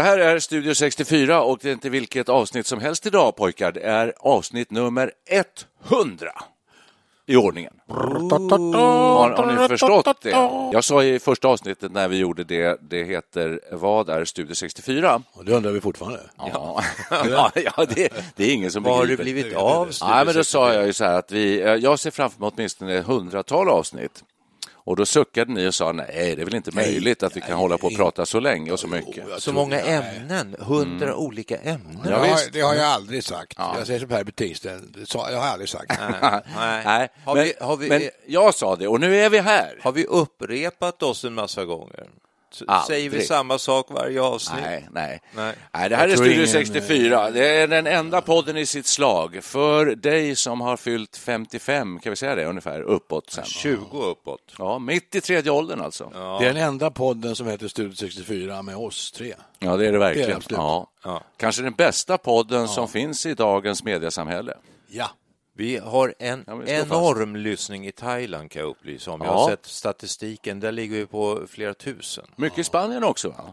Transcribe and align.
Det 0.00 0.04
här 0.04 0.18
är 0.18 0.38
Studio 0.38 0.74
64 0.74 1.42
och 1.42 1.58
det 1.62 1.68
är 1.68 1.72
inte 1.72 1.90
vilket 1.90 2.28
avsnitt 2.28 2.66
som 2.66 2.80
helst 2.80 3.06
idag 3.06 3.36
pojkar. 3.36 3.72
Det 3.72 3.80
är 3.80 4.12
avsnitt 4.18 4.70
nummer 4.70 5.12
100 5.90 6.32
i 7.26 7.36
ordningen. 7.36 7.72
Har, 7.88 9.30
har 9.30 9.62
ni 9.62 9.68
förstått 9.68 10.22
det? 10.22 10.30
Jag 10.72 10.84
sa 10.84 11.02
i 11.04 11.18
första 11.18 11.48
avsnittet 11.48 11.92
när 11.92 12.08
vi 12.08 12.16
gjorde 12.16 12.44
det, 12.44 12.78
det 12.90 13.04
heter 13.04 13.60
Vad 13.72 14.08
är 14.08 14.24
Studio 14.24 14.54
64? 14.54 15.22
Och 15.32 15.44
det 15.44 15.52
undrar 15.52 15.72
vi 15.72 15.80
fortfarande. 15.80 16.20
Ja, 16.38 16.82
ja, 17.10 17.50
ja 17.76 17.86
det, 17.94 18.12
det 18.36 18.44
är 18.44 18.54
ingen 18.54 18.70
som 18.70 18.82
Vad 18.82 18.94
har 18.94 19.02
begriper. 19.02 19.22
blivit 19.22 19.56
av 19.56 19.86
Studio 19.90 20.14
Nej, 20.14 20.24
men 20.24 20.34
då 20.34 20.44
64? 20.44 20.44
sa 20.44 20.74
jag 20.74 20.86
ju 20.86 20.92
så 20.92 21.04
här 21.04 21.18
att 21.18 21.32
vi, 21.32 21.60
eh, 21.62 21.74
jag 21.74 21.98
ser 21.98 22.10
framför 22.10 22.40
mig 22.40 22.50
åtminstone 22.54 23.00
hundratal 23.00 23.68
avsnitt. 23.68 24.24
Och 24.90 24.96
då 24.96 25.06
suckade 25.06 25.52
ni 25.52 25.68
och 25.68 25.74
sa 25.74 25.92
nej, 25.92 26.06
det 26.36 26.42
är 26.42 26.44
väl 26.44 26.54
inte 26.54 26.74
möjligt 26.74 27.22
att 27.22 27.36
vi 27.36 27.40
kan 27.40 27.58
hålla 27.58 27.78
på 27.78 27.86
och 27.86 27.96
prata 27.96 28.26
så 28.26 28.40
länge 28.40 28.72
och 28.72 28.80
så 28.80 28.86
mycket. 28.88 29.24
Så 29.38 29.52
många 29.52 29.80
ämnen, 29.80 30.56
hundra 30.58 31.16
olika 31.16 31.56
ämnen. 31.56 32.00
Ja, 32.04 32.10
Ja, 32.10 32.10
det, 32.10 32.16
har, 32.28 32.34
visst. 32.36 32.52
det 32.52 32.60
har 32.60 32.74
jag 32.74 32.84
aldrig 32.86 33.24
sagt. 33.24 33.58
Jag 33.76 33.86
säger 33.86 34.00
som 34.00 34.08
Per 34.08 34.24
Betingsten, 34.24 34.92
det 34.98 35.06
sa- 35.06 35.30
jag 35.30 35.38
har 35.40 35.48
aldrig 35.48 35.68
sagt. 35.68 35.92
Nej. 36.10 36.82
Nej, 36.84 37.08
Har, 37.24 37.34
men, 37.34 37.44
vi, 37.44 37.52
har, 37.60 37.76
vi, 37.76 37.88
men 37.88 38.02
jag 38.26 38.54
sa 38.54 38.76
det 38.76 38.88
och 38.88 39.00
nu 39.00 39.16
är 39.16 39.30
vi 39.30 39.38
här. 39.38 39.78
har 39.82 39.92
vi 39.92 40.04
upprepat 40.06 41.02
oss 41.02 41.24
en 41.24 41.34
massa 41.34 41.64
gånger? 41.64 42.06
Aldrig. 42.66 42.86
Säger 42.86 43.10
vi 43.10 43.22
samma 43.26 43.58
sak 43.58 43.86
varje 43.90 44.22
avsnitt? 44.22 44.62
Nej, 44.62 44.88
nej. 44.92 45.20
Nej. 45.36 45.54
nej 45.72 45.88
det 45.88 45.96
här 45.96 46.04
är 46.04 46.08
tror 46.08 46.16
Studio 46.24 46.34
ingen, 46.34 46.48
64. 46.48 47.30
Det 47.30 47.48
är 47.48 47.68
den 47.68 47.86
enda 47.86 48.20
podden 48.20 48.56
i 48.56 48.66
sitt 48.66 48.86
slag 48.86 49.38
för 49.44 49.86
dig 49.86 50.36
som 50.36 50.60
har 50.60 50.76
fyllt 50.76 51.16
55, 51.16 51.98
kan 52.00 52.10
vi 52.10 52.16
säga 52.16 52.34
det 52.34 52.44
ungefär, 52.44 52.80
uppåt 52.80 53.30
sen. 53.30 53.44
20 53.44 54.02
uppåt. 54.02 54.40
Ja, 54.58 54.78
mitt 54.78 55.14
i 55.14 55.20
tredje 55.20 55.52
åldern 55.52 55.80
alltså. 55.80 56.10
Det 56.40 56.46
är 56.46 56.54
den 56.54 56.56
enda 56.62 56.90
podden 56.90 57.36
som 57.36 57.46
heter 57.46 57.68
Studio 57.68 57.94
64 57.96 58.62
med 58.62 58.76
oss 58.76 59.12
tre. 59.12 59.34
Ja, 59.58 59.76
det 59.76 59.86
är 59.86 59.92
det 59.92 59.92
Det 59.92 59.96
är 59.96 59.98
verkligen. 59.98 60.28
det 60.30 60.36
absolut. 60.36 60.58
ja. 60.58 60.86
Ja. 61.04 61.22
Kanske 61.36 61.62
den 61.62 61.72
bästa 61.72 62.18
podden 62.18 62.68
som 62.68 62.88
finns 62.88 63.26
i 63.26 63.34
dagens 63.34 63.84
mediasamhälle. 63.84 64.54
Ja. 64.88 65.10
Vi 65.60 65.76
har 65.76 66.14
en 66.18 66.44
Ja, 66.46 66.54
slår 66.54 66.64
fast. 66.76 66.86
enorm 66.90 67.36
lyssning 67.36 67.86
i 67.86 67.92
Thailand 67.92 68.50
kan 68.50 68.60
jag 68.62 68.68
upplysa 68.68 69.10
om. 69.10 69.20
Jag 69.20 69.28
Ja. 69.28 69.38
har 69.38 69.50
sett 69.50 69.66
statistiken, 69.66 70.60
där 70.60 70.72
ligger 70.72 70.96
vi 70.96 71.06
på 71.06 71.40
flera 71.48 71.74
tusen. 71.74 72.24
Mycket 72.36 72.58
i 72.58 72.64
Spanien 72.64 73.04
också, 73.04 73.28
va? 73.28 73.52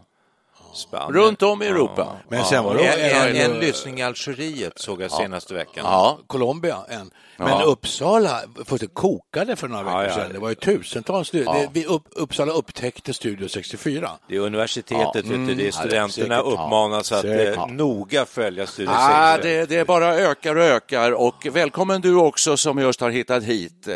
Spanien. 0.78 1.14
Runt 1.14 1.42
om 1.42 1.62
i 1.64 1.66
Europa. 1.68 2.08
Men 2.30 2.46
sen 2.46 2.64
var 2.64 2.76
det 2.76 2.86
En, 2.86 3.28
en, 3.30 3.36
en, 3.36 3.52
en 3.52 3.60
lyssning 3.60 4.00
i 4.00 4.04
Algeriet 4.04 4.80
såg 4.80 5.02
jag 5.02 5.12
senaste 5.12 5.54
veckan. 5.54 5.84
Ja, 5.86 6.20
Colombia 6.28 6.78
en. 6.90 7.12
Men 7.40 7.48
Ja. 7.50 7.64
Uppsala 7.64 8.40
fullständigt 8.56 8.94
kokade 8.94 9.56
för 9.56 9.68
några 9.68 9.84
veckor 9.84 10.02
Ja, 10.02 10.08
ja. 10.08 10.16
sedan. 10.16 10.34
Det 10.34 10.40
var 10.40 10.50
ju 10.50 10.56
tusentals. 10.56 11.34
Ja. 11.34 11.54
Det, 11.54 11.70
vi 11.74 11.86
upp, 11.86 12.04
Uppsala 12.12 12.52
upptäckte 12.54 13.14
Studio 13.14 13.48
64. 13.48 14.10
Det 14.30 14.36
är 14.36 14.40
universitetet, 14.40 15.16
vet 15.26 15.48
du, 15.48 15.56
det 15.56 15.68
är 15.68 15.72
studenterna 15.72 16.36
säkert. 16.38 16.54
uppmanas 16.54 17.12
att 17.12 17.22
Säkert. 17.22 17.58
eh, 17.58 17.68
noga 17.68 18.26
följa 18.26 18.68
Studio 18.68 18.92
Ah, 18.96 19.34
64. 19.36 19.56
det, 19.56 19.66
det 19.78 19.86
bara 19.88 20.16
ökar 20.16 20.56
och 20.56 20.64
ökar. 20.64 21.12
Och 21.12 21.48
välkommen 21.52 22.02
du 22.02 22.16
också 22.16 22.58
som 22.58 22.78
just 22.80 23.02
har 23.02 23.10
hittat 23.10 23.44
hit. 23.44 23.88
Eh, 23.88 23.94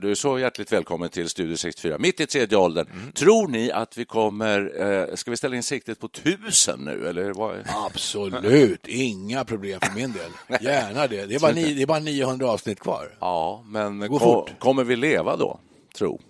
Du 0.00 0.10
är 0.10 0.14
så 0.14 0.38
hjärtligt 0.38 0.72
välkommen 0.72 1.08
till 1.08 1.28
Studio 1.28 1.56
64, 1.56 1.96
mitt 1.98 2.20
i 2.20 2.26
tredje 2.26 2.58
åldern. 2.58 2.86
Tror 3.14 3.48
ni 3.48 3.72
att 3.72 3.96
vi 3.98 4.04
kommer, 4.04 4.72
eh, 5.10 5.14
ska 5.14 5.30
vi 5.30 5.36
ställa 5.36 5.56
in 5.56 5.62
siktet 5.62 6.00
på 6.00 6.08
tusen 6.24 6.78
nu? 6.80 7.08
Eller 7.08 7.32
vad? 7.32 7.56
Absolut, 7.86 8.86
inga 8.88 9.44
problem 9.44 9.80
för 9.80 9.94
min 9.94 10.12
del. 10.12 10.60
Gärna 10.60 11.06
det. 11.06 11.26
Det 11.26 11.34
är 11.34 11.40
bara, 11.40 11.52
ni, 11.52 11.74
det 11.74 11.82
är 11.82 11.86
bara 11.86 11.98
900 11.98 12.50
avsnitt 12.50 12.80
kvar. 12.80 13.16
Ja, 13.20 13.64
men 13.66 13.98
går 14.00 14.08
ko- 14.08 14.18
fort. 14.18 14.58
kommer 14.58 14.84
vi 14.84 14.96
leva 14.96 15.36
då? 15.36 15.60
Tro. 15.98 16.20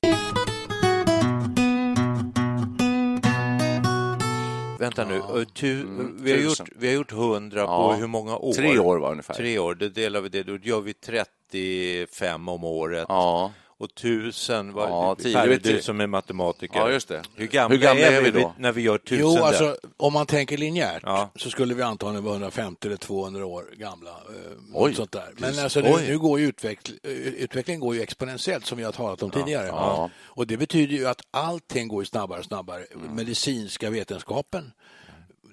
Vänta 4.79 5.05
nu, 5.05 5.45
tu, 5.55 5.87
vi, 6.21 6.33
har 6.33 6.39
gjort, 6.39 6.61
vi 6.77 6.87
har 6.87 6.95
gjort 6.95 7.13
100 7.13 7.61
Ja. 7.61 7.67
på 7.93 7.95
hur 8.01 8.07
många 8.07 8.37
år? 8.37 8.53
Tre 8.53 8.79
år 8.79 8.99
var 8.99 9.11
ungefär. 9.11 9.35
Tre 9.35 9.59
år, 9.59 9.75
det 9.75 9.89
delar 9.89 10.21
vi 10.21 10.29
det, 10.29 10.43
då 10.43 10.57
gör 10.63 10.81
vi 10.81 10.93
35 10.95 12.49
om 12.49 12.65
året. 12.65 13.07
Ja. 13.09 13.53
Och 13.85 13.95
tusen, 13.95 14.73
vad, 14.73 14.89
Ja, 14.91 15.17
tio. 15.23 15.59
Du 15.59 15.83
som 15.83 16.01
är 16.01 16.07
matematiker. 16.07 16.79
Ja, 16.79 16.91
just 16.91 17.09
det. 17.09 17.23
Hur 17.35 17.47
gamla, 17.47 17.77
Hur 17.77 17.83
gamla 17.83 18.03
är, 18.07 18.23
vi 18.23 18.31
då? 18.31 18.55
när 18.59 18.73
vi 18.73 18.83
gör 18.83 18.99
tusen? 18.99 19.19
Jo, 19.21 19.35
där? 19.35 19.43
alltså 19.43 19.77
om 19.97 20.13
man 20.13 20.27
tänker 20.27 20.57
linjärt 20.59 21.03
Ja. 21.07 21.31
så 21.37 21.51
skulle 21.51 21.75
vi 21.75 21.83
antagligen 21.83 22.25
vara 22.25 22.35
150 22.35 22.87
eller 22.87 22.97
200 22.97 23.47
år 23.47 23.65
gamla. 23.77 24.11
Eh, 24.11 24.53
Oj. 24.75 24.95
sånt 24.95 25.13
där. 25.13 25.33
Men 25.37 25.59
alltså, 25.59 25.81
Oj. 25.81 25.95
nu, 26.03 26.09
nu 26.09 26.19
går 26.19 26.41
ju 26.41 26.47
utveckl, 26.47 26.93
eh, 27.03 27.11
utvecklingen 27.13 27.81
går 27.81 27.95
ju 27.95 28.01
exponentiellt 28.03 28.67
som 28.67 28.79
vi 28.79 28.85
har 28.85 28.93
talat 28.93 29.23
om 29.23 29.31
tidigare. 29.31 29.67
Ja. 29.67 30.11
Och 30.25 30.47
det 30.47 30.57
betyder 30.57 30.97
ju 30.97 31.07
att 31.07 31.21
allting 31.31 31.89
går 31.89 32.03
ju 32.03 32.07
snabbare 32.07 32.39
och 32.39 32.45
snabbare. 32.45 32.85
Medicinska 33.13 33.91
vetenskapen. 33.91 34.73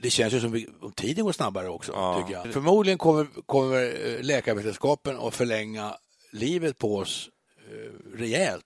Det 0.03 0.09
känns 0.09 0.33
ju 0.33 0.39
som 0.39 0.51
vi- 0.51 0.67
tiden 0.95 1.25
går 1.25 1.31
snabbare 1.31 1.69
också, 1.69 1.91
tycker 2.21 2.39
jag. 2.43 2.53
Förmodligen 2.53 2.97
kommer, 2.97 3.27
kommer 3.45 3.83
eh, 4.05 4.23
läkarvetenskapen 4.23 5.17
att 5.19 5.35
förlänga 5.35 5.95
livet 6.31 6.77
på 6.77 6.97
oss 6.97 7.29
eh, 7.71 8.17
rejält. 8.19 8.65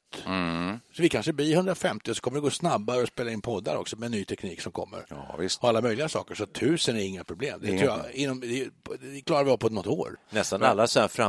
Så 0.94 1.02
vi 1.02 1.10
kanske 1.10 1.34
blir 1.34 1.54
150 1.54 2.12
och 2.12 2.16
så 2.18 2.22
kommer 2.22 2.38
det 2.38 2.42
gå 2.42 2.50
snabbare 2.50 3.04
att 3.04 3.08
spela 3.08 3.32
in 3.32 3.42
poddar 3.42 3.76
också 3.76 3.98
med 3.98 4.12
ny 4.12 4.26
teknik 4.26 4.62
som 4.62 4.72
kommer. 4.72 5.06
Ja, 5.10 5.36
visst. 5.40 5.64
Och 5.64 5.70
alla 5.70 5.82
möjliga 5.82 6.10
saker. 6.10 6.36
Så 6.36 6.46
tusen 6.46 6.96
är 6.98 7.02
inga 7.02 7.24
problem. 7.24 7.60
Det, 7.62 7.70
Inga 7.70 7.80
tror 7.86 7.92
jag, 7.92 8.16
inom, 8.16 8.40
det, 8.40 9.22
klarar 9.26 9.44
vi 9.44 9.52
av 9.52 9.58
på 9.58 9.70
något 9.70 9.88
år. 9.88 10.18
Nästan 10.30 10.64
alla 10.64 10.88
så 10.88 11.00
här 11.00 11.22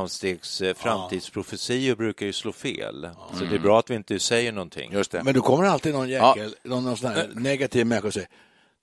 eh, 0.63 0.75
framtidsprofetior 0.75 1.97
brukar 1.97 2.27
ju 2.27 2.33
slå 2.33 2.53
fel. 2.53 3.09
Så 3.39 3.45
det 3.45 3.55
är 3.55 3.61
bra 3.61 3.79
att 3.79 3.91
vi 3.91 3.95
inte 3.95 4.19
säger 4.19 4.53
någonting. 4.53 4.93
Just 4.93 5.11
det. 5.11 5.23
Men 5.23 5.35
då 5.35 5.41
kommer 5.41 5.65
alltid 5.65 5.95
någon 5.95 6.09
jäkel, 6.09 6.55
någon, 6.63 6.85
någon 6.85 6.97
sån 6.97 7.11
här 7.11 7.31
negativ 7.35 7.87
människa 7.87 8.07
och 8.07 8.15
säger 8.15 8.29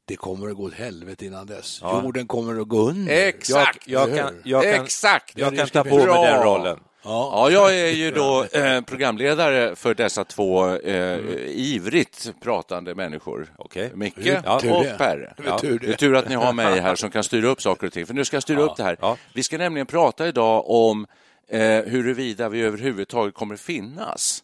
det 0.06 0.16
kommer 0.16 0.50
att 0.50 0.56
gå 0.56 0.64
åt 0.64 0.74
helvete 0.74 1.26
innan 1.26 1.48
dess. 1.48 1.82
Jorden 1.82 2.28
kommer 2.28 2.62
att 2.62 2.68
gå 2.68 2.90
under. 2.90 3.28
Exakt. 3.28 3.88
Jag 3.88 4.04
Eller 4.04 4.24
kan, 4.24 4.42
jag 4.44 4.64
kan, 4.64 4.84
Exakt. 4.84 5.38
jag 5.38 5.58
kan 5.58 5.68
ta 5.68 5.84
på 5.84 5.98
mig 5.98 6.06
den 6.06 6.44
rollen. 6.44 6.80
Ja, 7.04 7.50
jag 7.52 7.80
är 7.80 7.90
ju 7.90 8.12
då 8.12 8.44
eh, 8.44 8.82
programledare 8.82 9.76
för 9.76 9.94
dessa 9.94 10.24
två 10.24 10.76
eh, 10.76 11.20
ivrigt 11.48 12.34
pratande 12.42 12.96
människor. 12.96 13.54
Okej. 13.58 13.92
Micke 13.94 14.18
Ja, 14.46 14.56
och. 14.56 14.98
Per. 14.98 15.34
Tur 15.62 15.80
det. 15.80 15.88
Det 15.88 15.94
är 15.94 15.98
tur 15.98 16.16
att 16.16 16.30
ni 16.30 16.36
har 16.36 16.54
mig 16.54 16.80
här 16.80 16.96
som 16.96 17.12
kan 17.12 17.24
styra 17.24 17.48
upp 17.48 17.62
saker 17.62 17.88
och 17.88 17.94
ting, 17.94 18.06
för 18.06 18.14
nu 18.14 18.26
ska 18.26 18.36
jag 18.36 18.44
styra 18.44 18.62
upp 18.62 18.76
det 18.78 18.84
här. 18.84 18.98
ja. 19.02 19.18
Vi 19.34 19.44
ska 19.44 19.58
nämligen 19.58 19.88
prata 19.88 20.28
idag 20.28 20.70
om 20.70 21.06
eh, 21.50 21.62
huruvida 21.62 22.50
vi 22.50 22.62
överhuvudtaget 22.62 23.34
kommer 23.34 23.56
finnas 23.56 24.44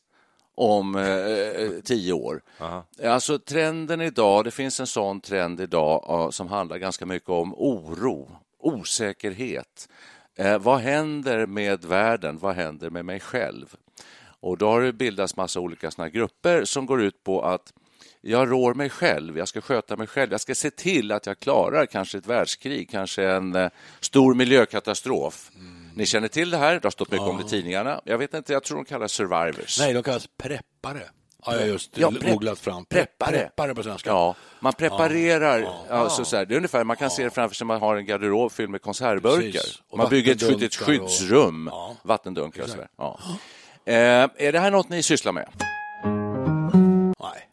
om 0.55 0.95
eh, 0.95 1.81
tio 1.83 2.13
år. 2.13 2.41
Alltså 3.05 3.39
trenden 3.39 4.01
idag, 4.01 4.43
det 4.45 4.51
finns 4.51 4.79
en 4.79 4.87
sån 4.87 5.21
trend 5.21 5.61
idag 5.61 6.05
ja, 6.07 6.31
som 6.31 6.47
handlar 6.47 6.77
ganska 6.77 7.05
mycket 7.05 7.29
om 7.29 7.53
oro, 7.57 8.31
osäkerhet. 8.59 9.89
Eh, 10.39 10.59
vad 10.59 10.79
händer 10.79 11.45
med 11.45 11.85
världen? 11.85 12.37
Vad 12.37 12.55
händer 12.55 12.89
med 12.89 13.05
mig 13.05 13.19
själv? 13.19 13.75
Och 14.39 14.57
då 14.57 14.69
har 14.69 14.81
det 14.81 14.93
bildats 14.93 15.35
massa 15.35 15.59
olika 15.59 15.91
såna 15.91 16.09
grupper 16.09 16.65
som 16.65 16.85
går 16.85 17.01
ut 17.01 17.23
på 17.23 17.41
att 17.41 17.73
jag 18.21 18.51
rår 18.51 18.73
mig 18.73 18.89
själv, 18.89 19.37
jag 19.37 19.47
ska 19.47 19.61
sköta 19.61 19.97
mig 19.97 20.07
själv, 20.07 20.31
jag 20.31 20.41
ska 20.41 20.55
se 20.55 20.71
till 20.71 21.11
att 21.11 21.25
jag 21.25 21.39
klarar 21.39 21.85
kanske 21.85 22.17
ett 22.17 22.27
världskrig, 22.27 22.89
kanske 22.89 23.29
en 23.29 23.55
eh, 23.55 23.69
stor 23.99 24.33
miljökatastrof. 24.33 25.51
Mm. 25.55 25.89
Ni 25.95 26.05
känner 26.05 26.27
till 26.27 26.49
det 26.49 26.57
här, 26.57 26.73
det 26.73 26.83
har 26.83 26.91
stått 26.91 27.11
mycket 27.11 27.25
ja. 27.25 27.31
om 27.31 27.37
det 27.37 27.45
i 27.45 27.49
tidningarna. 27.49 28.01
Jag 28.03 28.17
vet 28.17 28.33
inte, 28.33 28.53
jag 28.53 28.63
tror 28.63 28.77
de 28.77 28.85
kallas 28.85 29.11
survivors. 29.11 29.79
Nej, 29.79 29.93
de 29.93 30.03
kallas 30.03 30.27
preppare. 30.37 31.09
Ja, 31.45 31.61
just 31.61 31.97
ja, 31.97 32.09
googlat 32.09 32.59
fram. 32.59 32.85
Preppare. 32.85 33.31
preppare 33.31 33.75
på 33.75 33.83
svenska. 33.83 34.09
Ja, 34.09 34.35
man 34.59 34.73
preparerar. 34.73 35.59
Ja, 35.59 35.85
ja. 35.89 35.95
Alltså, 35.95 36.25
så 36.25 36.37
här, 36.37 36.45
det 36.45 36.53
är 36.53 36.57
ungefär, 36.57 36.83
man 36.83 36.97
kan 36.97 37.09
se 37.09 37.23
det 37.23 37.29
framför 37.29 37.55
sig, 37.55 37.67
man 37.67 37.81
har 37.81 37.95
en 37.95 38.05
garderob 38.05 38.51
fylld 38.51 38.69
med 38.69 38.81
konservburkar. 38.81 39.61
Man 39.97 40.09
bygger 40.09 40.31
ett, 40.31 40.61
ett 40.61 40.75
skyddsrum, 40.75 41.67
och... 41.67 41.95
vattendunkar 42.01 42.63
och 42.63 42.69
så 42.69 42.77
ja. 42.97 43.19
eh, 43.85 43.95
Är 43.95 44.51
det 44.51 44.59
här 44.59 44.71
något 44.71 44.89
ni 44.89 45.03
sysslar 45.03 45.31
med? 45.31 45.49
Nej. 47.19 47.49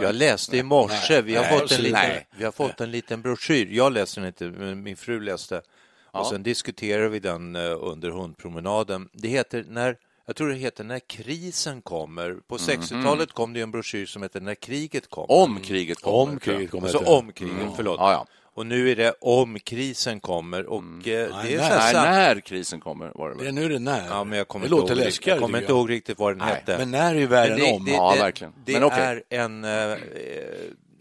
Jag 0.00 0.14
läste 0.14 0.56
i 0.56 0.62
morse, 0.62 1.20
vi 1.20 1.34
har, 1.34 1.44
fått 1.44 1.72
en, 1.72 1.82
liten, 1.82 2.10
vi 2.36 2.44
har 2.44 2.52
fått 2.52 2.80
en 2.80 2.90
liten 2.90 3.22
broschyr. 3.22 3.68
Jag 3.70 3.92
läste 3.92 4.20
den 4.20 4.26
inte, 4.26 4.44
men 4.44 4.82
min 4.82 4.96
fru 4.96 5.20
läste. 5.20 5.62
Och 6.10 6.26
sen 6.26 6.42
diskuterar 6.42 7.08
vi 7.08 7.18
den 7.18 7.56
eh, 7.56 7.76
under 7.80 8.10
hundpromenaden. 8.10 9.08
Det 9.12 9.28
heter 9.28 9.64
när 9.68 9.96
jag 10.26 10.36
tror 10.36 10.48
det 10.48 10.54
heter 10.54 10.84
När 10.84 10.98
krisen 10.98 11.82
kommer. 11.82 12.34
På 12.46 12.56
60-talet 12.56 13.32
kom 13.32 13.52
det 13.52 13.60
en 13.60 13.70
broschyr 13.70 14.06
som 14.06 14.22
heter 14.22 14.40
När 14.40 14.54
kriget 14.54 15.10
kommer. 15.10 15.32
Om 15.32 15.60
kriget 15.60 16.00
kommer. 16.00 16.18
Om 16.18 16.38
kriget 16.38 16.70
kommer. 16.70 16.88
Alltså 16.88 17.10
om 17.10 17.32
kriget, 17.32 17.60
mm. 17.60 17.72
förlåt. 17.76 17.96
Ja, 18.00 18.12
ja. 18.12 18.26
Och 18.56 18.66
nu 18.66 18.90
är 18.90 18.96
det 18.96 19.14
om 19.20 19.58
krisen 19.60 20.20
kommer. 20.20 20.66
Och 20.66 20.78
mm. 20.78 20.98
Eh, 20.98 21.04
det 21.04 21.14
är 21.16 21.58
nej, 21.58 21.92
nej, 21.94 21.94
när 21.94 22.40
krisen 22.40 22.80
kommer 22.80 23.12
var 23.14 23.28
det 23.28 23.34
väl? 23.34 23.44
Det, 23.44 23.52
nu 23.52 23.64
är 23.64 23.68
det 23.68 23.78
när. 23.78 24.06
Ja, 24.06 24.24
men 24.24 24.38
jag 24.38 24.48
kommer 24.48 24.66
det 24.66 24.70
låter 24.70 24.94
läskigare. 24.94 25.36
Jag 25.36 25.46
kommer 25.46 25.58
inte 25.58 25.72
ihåg 25.72 25.90
riktigt 25.90 26.18
vad 26.18 26.30
den 26.32 26.38
nej, 26.38 26.54
hette. 26.54 26.78
Men 26.78 26.90
när 26.90 27.14
är 27.14 27.18
ju 27.18 27.26
värre 27.26 27.66
än 27.66 27.74
om. 27.74 27.84
Det, 27.84 27.90
ja, 27.90 28.14
verkligen. 28.18 28.52
Det 28.64 28.72
men 28.72 28.84
okay. 28.84 29.22
är 29.30 29.40
en, 29.40 29.64
eh, 29.64 29.98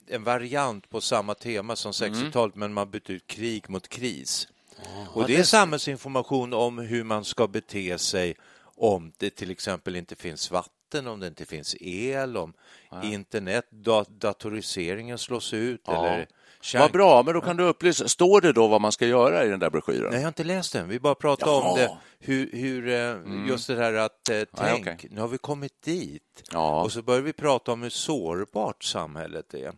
en 0.07 0.23
variant 0.23 0.89
på 0.89 1.01
samma 1.01 1.33
tema 1.33 1.75
som 1.75 1.91
60-talet, 1.91 2.55
mm. 2.55 2.59
men 2.59 2.73
man 2.73 2.89
byter 2.89 3.11
ut 3.11 3.27
krig 3.27 3.69
mot 3.69 3.87
kris. 3.89 4.47
Oh. 4.77 5.17
Och 5.17 5.27
det 5.27 5.35
är 5.35 5.43
samhällsinformation 5.43 6.53
om 6.53 6.77
hur 6.77 7.03
man 7.03 7.25
ska 7.25 7.47
bete 7.47 7.97
sig 7.97 8.35
om 8.75 9.11
det 9.17 9.29
till 9.29 9.51
exempel 9.51 9.95
inte 9.95 10.15
finns 10.15 10.51
vatten, 10.51 11.07
om 11.07 11.19
det 11.19 11.27
inte 11.27 11.45
finns 11.45 11.75
el, 11.79 12.37
om 12.37 12.53
ja. 12.91 13.03
internet, 13.03 13.65
datoriseringen 14.09 15.17
slås 15.17 15.53
ut 15.53 15.81
ja. 15.85 16.05
eller 16.05 16.27
Vad 16.73 16.91
bra, 16.91 17.23
men 17.23 17.33
då 17.33 17.41
kan 17.41 17.57
du 17.57 17.63
upplysa. 17.63 18.07
Står 18.07 18.41
det 18.41 18.53
då 18.53 18.67
vad 18.67 18.81
man 18.81 18.91
ska 18.91 19.07
göra 19.07 19.45
i 19.45 19.49
den 19.49 19.59
där 19.59 19.69
broschyren? 19.69 20.09
Nej, 20.09 20.13
jag 20.13 20.21
har 20.21 20.27
inte 20.27 20.43
läst 20.43 20.73
den. 20.73 20.89
Vi 20.89 20.99
bara 20.99 21.15
pratar 21.15 21.47
Jaha. 21.47 21.71
om 21.71 21.77
det. 21.77 21.97
Hur, 22.19 22.49
hur 22.51 22.87
eh, 22.87 23.09
mm. 23.09 23.47
just 23.47 23.67
det 23.67 23.75
här 23.75 23.93
att 23.93 24.29
eh, 24.29 24.41
tänk, 24.55 24.87
ja, 24.87 24.93
okay. 24.93 25.09
nu 25.11 25.21
har 25.21 25.27
vi 25.27 25.37
kommit 25.37 25.81
dit. 25.81 26.43
Ja. 26.51 26.83
Och 26.83 26.91
så 26.91 27.01
börjar 27.01 27.21
vi 27.21 27.33
prata 27.33 27.71
om 27.71 27.83
hur 27.83 27.89
sårbart 27.89 28.83
samhället 28.83 29.53
är. 29.53 29.73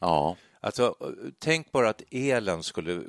Ja. 0.00 0.36
Alltså, 0.60 0.94
tänk 1.38 1.72
bara 1.72 1.88
att 1.88 2.02
elen 2.10 2.62
skulle 2.62 3.02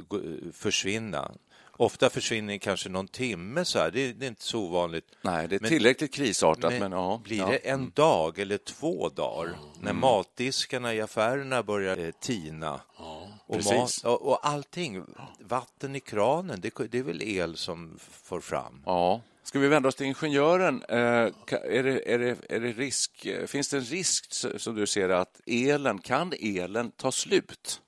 försvinna. 0.54 1.32
Ofta 1.82 2.10
försvinner 2.10 2.58
kanske 2.58 2.90
någon 2.90 3.08
timme 3.08 3.66
så 3.66 3.80
här. 3.80 3.92
Det, 3.92 4.14
det 4.14 4.26
är 4.26 4.28
inte 4.28 4.44
så 4.44 4.60
ovanligt. 4.60 5.06
Nej, 5.22 5.48
det 5.48 5.56
är 5.56 5.60
tillräckligt 5.60 6.18
men, 6.18 6.26
krisartat. 6.26 6.72
Men, 6.72 6.80
men 6.80 6.92
ja, 6.92 7.22
blir 7.24 7.38
ja. 7.38 7.48
det 7.48 7.58
en 7.58 7.74
mm. 7.74 7.92
dag 7.96 8.40
eller 8.40 8.58
två 8.58 9.10
dagar 9.10 9.48
mm. 9.48 9.60
när 9.82 9.94
matdiskarna 9.94 10.94
i 10.94 11.02
affärerna 11.02 11.64
börjar 11.64 11.98
eh, 11.98 12.12
tina 12.12 12.82
ja, 12.98 13.28
och, 13.46 13.66
mat, 13.66 13.92
och, 14.04 14.22
och 14.22 14.48
allting, 14.48 15.04
vatten 15.40 15.96
i 15.96 16.00
kranen, 16.00 16.62
det, 16.62 16.74
det 16.92 16.98
är 16.98 17.04
väl 17.04 17.22
el 17.22 17.58
som 17.58 18.00
får 18.24 18.42
fram? 18.42 18.84
Ja. 18.86 19.22
Ska 19.44 19.60
vi 19.60 19.68
vända 19.68 19.90
oss 19.90 19.96
till 19.96 20.06
ingenjören? 20.06 20.84
Eh, 20.90 20.98
är 20.98 21.84
det, 21.84 22.14
är 22.14 22.20
det, 22.20 22.38
är 22.50 22.60
det 22.60 22.72
risk, 22.72 23.28
finns 23.48 23.70
det 23.70 23.78
en 23.78 23.84
risk 23.84 24.34
som 24.58 24.76
du 24.76 24.88
ser 24.88 25.10
att 25.10 25.42
elen, 25.46 25.98
kan 25.98 26.34
elen 26.40 26.92
ta 26.92 27.12
slut? 27.12 27.82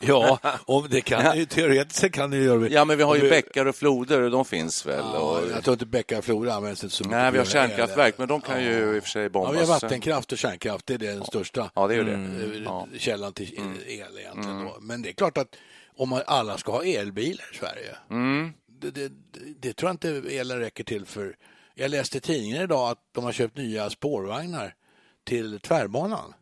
Ja, 0.00 0.38
om 0.66 0.86
det 0.90 1.00
kan, 1.00 1.46
teoretiskt 1.46 2.14
kan 2.14 2.30
det 2.30 2.36
göra 2.36 2.68
Ja, 2.68 2.84
men 2.84 2.96
vi 2.96 3.02
har 3.02 3.14
ju 3.16 3.20
vi... 3.20 3.30
bäckar 3.30 3.66
och 3.66 3.76
floder 3.76 4.20
och 4.20 4.30
de 4.30 4.44
finns 4.44 4.86
väl? 4.86 5.04
Ja, 5.14 5.18
och... 5.18 5.50
Jag 5.50 5.64
tror 5.64 5.72
inte 5.72 5.86
bäckar 5.86 6.18
och 6.18 6.24
floder 6.24 6.52
används 6.52 6.84
inte 6.84 6.96
så 6.96 7.04
mycket. 7.04 7.18
Nej, 7.18 7.32
vi 7.32 7.38
har 7.38 7.44
kärnkraftverk, 7.44 8.18
men 8.18 8.28
de 8.28 8.40
kan 8.40 8.64
ja. 8.64 8.70
ju 8.70 8.96
i 8.96 8.98
och 8.98 9.02
för 9.02 9.10
sig 9.10 9.28
bombas. 9.28 9.54
Ja, 9.54 9.60
vi 9.60 9.66
har 9.66 9.80
vattenkraft 9.80 10.32
och 10.32 10.38
kärnkraft, 10.38 10.86
det 10.86 10.94
är 10.94 10.98
den 10.98 11.24
största 11.24 11.70
ja, 11.74 11.86
det 11.86 11.94
är 11.94 12.04
det. 12.04 12.14
Mm. 12.14 12.98
källan 12.98 13.32
till 13.32 13.58
mm. 13.58 13.76
el 13.86 14.18
egentligen. 14.18 14.60
Mm. 14.60 14.72
Men 14.80 15.02
det 15.02 15.08
är 15.08 15.12
klart 15.12 15.38
att 15.38 15.56
om 15.96 16.22
alla 16.26 16.58
ska 16.58 16.72
ha 16.72 16.84
elbilar 16.84 17.44
i 17.52 17.56
Sverige, 17.56 17.96
mm. 18.10 18.52
det, 18.80 18.90
det, 18.90 19.12
det, 19.60 19.72
tror 19.72 19.88
jag 19.88 19.94
inte 19.94 20.36
elen 20.36 20.58
räcker 20.58 20.84
till 20.84 21.06
för. 21.06 21.36
Jag 21.74 21.90
läste 21.90 22.18
i 22.18 22.20
tidningen 22.20 22.62
idag 22.62 22.90
att 22.90 22.98
de 23.12 23.24
har 23.24 23.32
köpt 23.32 23.56
nya 23.56 23.90
spårvagnar 23.90 24.74
till 25.24 25.60
tvärbanan. 25.60 26.34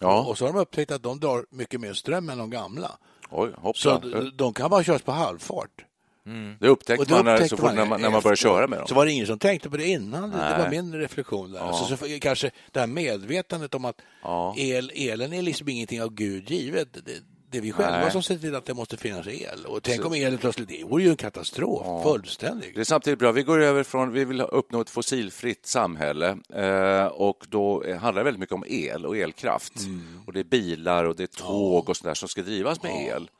Ja. 0.00 0.24
Och 0.24 0.38
så 0.38 0.46
har 0.46 0.52
de 0.52 0.58
upptäckt 0.58 0.90
att 0.90 1.02
de 1.02 1.20
drar 1.20 1.46
mycket 1.50 1.80
mer 1.80 1.92
ström 1.92 2.28
än 2.28 2.38
de 2.38 2.50
gamla. 2.50 2.98
Oj, 3.30 3.52
så 3.74 3.98
de 4.34 4.54
kan 4.54 4.70
bara 4.70 4.84
köras 4.84 5.02
på 5.02 5.12
halvfart. 5.12 5.84
Mm. 6.26 6.56
Det 6.60 6.68
upptäckte, 6.68 7.04
det 7.04 7.10
man, 7.10 7.34
upptäckte 7.34 7.48
så 7.48 7.56
fort 7.56 7.64
man 7.64 7.74
när 7.74 7.86
man, 7.86 8.00
när 8.00 8.10
man 8.10 8.22
började 8.22 8.36
köra 8.36 8.66
med 8.66 8.78
dem. 8.78 8.88
Så 8.88 8.94
var 8.94 9.06
det 9.06 9.12
ingen 9.12 9.26
som 9.26 9.38
tänkte 9.38 9.70
på 9.70 9.76
det 9.76 9.86
innan. 9.86 10.30
Nej. 10.30 10.52
Det 10.52 10.62
var 10.62 10.70
min 10.70 10.94
reflektion. 10.94 11.52
Där. 11.52 11.60
Ja. 11.60 11.72
Så, 11.72 11.96
så, 11.96 12.06
kanske 12.20 12.50
det 12.72 12.80
här 12.80 12.86
medvetandet 12.86 13.74
om 13.74 13.84
att 13.84 14.00
ja. 14.22 14.54
el, 14.58 14.92
elen 14.94 15.32
är 15.32 15.42
liksom 15.42 15.68
ingenting 15.68 16.02
av 16.02 16.14
Gud 16.14 16.50
givet. 16.50 16.92
Det, 16.92 17.12
det 17.50 17.58
är 17.58 17.62
vi 17.62 17.72
själva 17.72 17.98
Nej. 17.98 18.10
som 18.10 18.22
ser 18.22 18.38
till 18.38 18.54
att 18.54 18.64
det 18.64 18.74
måste 18.74 18.96
finnas 18.96 19.26
el. 19.26 19.66
Och 19.66 19.82
tänk 19.82 20.06
om 20.06 20.12
elen 20.12 20.38
plötsligt, 20.38 20.68
det 20.68 20.84
vore 20.84 21.02
ju 21.02 21.10
en 21.10 21.16
katastrof, 21.16 21.82
ja. 21.84 22.02
fullständig. 22.02 22.74
Det 22.74 22.80
är 22.80 22.84
samtidigt 22.84 23.18
bra, 23.18 23.32
vi 23.32 23.42
går 23.42 23.60
över 23.60 23.82
från, 23.82 24.12
vi 24.12 24.24
vill 24.24 24.40
uppnå 24.40 24.80
ett 24.80 24.90
fossilfritt 24.90 25.66
samhälle 25.66 26.38
eh, 26.54 27.06
och 27.06 27.46
då 27.48 27.84
handlar 27.94 28.12
det 28.12 28.24
väldigt 28.24 28.40
mycket 28.40 28.54
om 28.54 28.64
el 28.66 29.06
och 29.06 29.16
elkraft. 29.16 29.80
Mm. 29.80 30.20
Och 30.26 30.32
det 30.32 30.40
är 30.40 30.44
bilar 30.44 31.04
och 31.04 31.16
det 31.16 31.22
är 31.22 31.42
tåg 31.42 31.84
ja. 31.86 31.90
och 31.90 31.96
sådär 31.96 32.14
som 32.14 32.28
ska 32.28 32.42
drivas 32.42 32.82
med 32.82 32.92
ja. 32.92 33.16
el. 33.16 33.30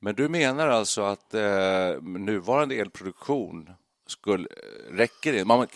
Men 0.00 0.14
du 0.14 0.28
menar 0.28 0.68
alltså 0.68 1.02
att 1.02 1.34
eh, 1.34 2.02
nuvarande 2.02 2.74
elproduktion 2.74 3.70
skulle, 4.10 4.48
räcker 4.90 5.32
det? 5.32 5.44
Man, 5.44 5.66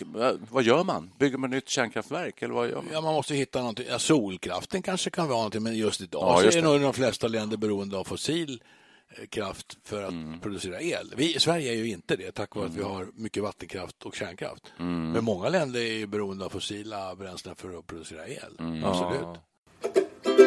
vad 0.51 0.63
gör 0.63 0.83
man? 0.83 1.11
Bygger 1.17 1.37
man 1.37 1.49
nytt 1.49 1.69
kärnkraftverk? 1.69 2.41
Eller 2.41 2.53
vad 2.53 2.69
gör 2.69 2.75
man? 2.75 2.87
Ja, 2.91 3.01
man 3.01 3.13
måste 3.13 3.35
hitta 3.35 3.59
någonting. 3.59 3.85
Ja, 3.89 3.99
solkraften 3.99 4.81
kanske 4.81 5.09
kan 5.09 5.27
vara 5.27 5.37
någonting, 5.37 5.63
men 5.63 5.75
just 5.75 6.01
idag 6.01 6.21
ja, 6.21 6.43
just 6.43 6.53
så 6.53 6.59
är 6.59 6.63
nog 6.63 6.81
de 6.81 6.93
flesta 6.93 7.27
länder 7.27 7.57
beroende 7.57 7.97
av 7.97 8.03
fossil 8.03 8.63
eh, 9.09 9.25
kraft 9.27 9.77
för 9.83 10.03
att 10.03 10.11
mm. 10.11 10.39
producera 10.39 10.81
el. 10.81 11.13
Vi, 11.17 11.39
Sverige 11.39 11.71
är 11.71 11.75
ju 11.75 11.89
inte 11.89 12.15
det, 12.15 12.31
tack 12.31 12.55
vare 12.55 12.65
mm. 12.65 12.71
att 12.71 12.77
vi 12.77 12.83
mm. 12.83 12.95
har 12.95 13.07
mycket 13.13 13.43
vattenkraft 13.43 14.03
och 14.03 14.15
kärnkraft. 14.15 14.73
Mm. 14.79 15.11
Men 15.11 15.23
många 15.23 15.49
länder 15.49 15.79
är 15.79 16.07
beroende 16.07 16.45
av 16.45 16.49
fossila 16.49 17.15
bränslen 17.15 17.55
för 17.55 17.79
att 17.79 17.87
producera 17.87 18.27
el. 18.27 18.57
Mm. 18.59 18.83
Absolut. 18.83 19.21
Ja. 19.21 20.42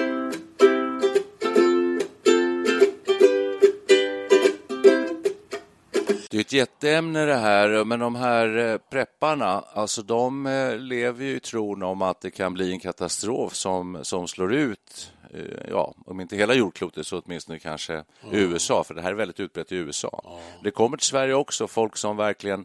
Det 6.30 6.36
är 6.36 6.40
ett 6.40 6.52
jätteämne 6.52 7.24
det 7.24 7.34
här, 7.34 7.84
men 7.84 8.00
de 8.00 8.14
här 8.14 8.56
eh, 8.56 8.78
prepparna, 8.78 9.64
alltså 9.72 10.02
de 10.02 10.46
eh, 10.46 10.78
lever 10.78 11.24
ju 11.24 11.36
i 11.36 11.40
tron 11.40 11.82
om 11.82 12.02
att 12.02 12.20
det 12.20 12.30
kan 12.30 12.54
bli 12.54 12.72
en 12.72 12.80
katastrof 12.80 13.54
som, 13.54 13.98
som 14.02 14.28
slår 14.28 14.54
ut, 14.54 15.12
eh, 15.34 15.40
ja, 15.70 15.94
om 16.06 16.20
inte 16.20 16.36
hela 16.36 16.54
jordklotet 16.54 17.06
så 17.06 17.20
åtminstone 17.20 17.58
kanske 17.58 17.94
mm. 17.94 18.04
USA, 18.34 18.84
för 18.84 18.94
det 18.94 19.02
här 19.02 19.10
är 19.10 19.14
väldigt 19.14 19.40
utbrett 19.40 19.72
i 19.72 19.76
USA. 19.76 20.22
Mm. 20.26 20.62
Det 20.62 20.70
kommer 20.70 20.96
till 20.96 21.06
Sverige 21.06 21.34
också, 21.34 21.68
folk 21.68 21.96
som 21.96 22.16
verkligen 22.16 22.64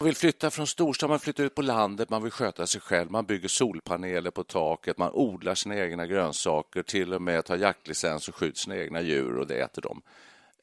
vill 0.00 0.16
flytta 0.16 0.50
från 0.50 0.66
storstad, 0.66 1.10
man 1.10 1.20
flyttar 1.20 1.44
ut 1.44 1.54
på 1.54 1.62
landet, 1.62 2.10
man 2.10 2.22
vill 2.22 2.32
sköta 2.32 2.66
sig 2.66 2.80
själv, 2.80 3.10
man 3.10 3.24
bygger 3.24 3.48
solpaneler 3.48 4.30
på 4.30 4.44
taket, 4.44 4.98
man 4.98 5.10
odlar 5.12 5.54
sina 5.54 5.76
egna 5.76 6.06
grönsaker, 6.06 6.82
till 6.82 7.14
och 7.14 7.22
med 7.22 7.44
tar 7.44 7.56
jaktlicens 7.56 8.28
och 8.28 8.34
skjuter 8.34 8.58
sina 8.58 8.76
egna 8.76 9.00
djur 9.00 9.38
och 9.38 9.46
det 9.46 9.60
äter 9.60 9.82
de. 9.82 10.02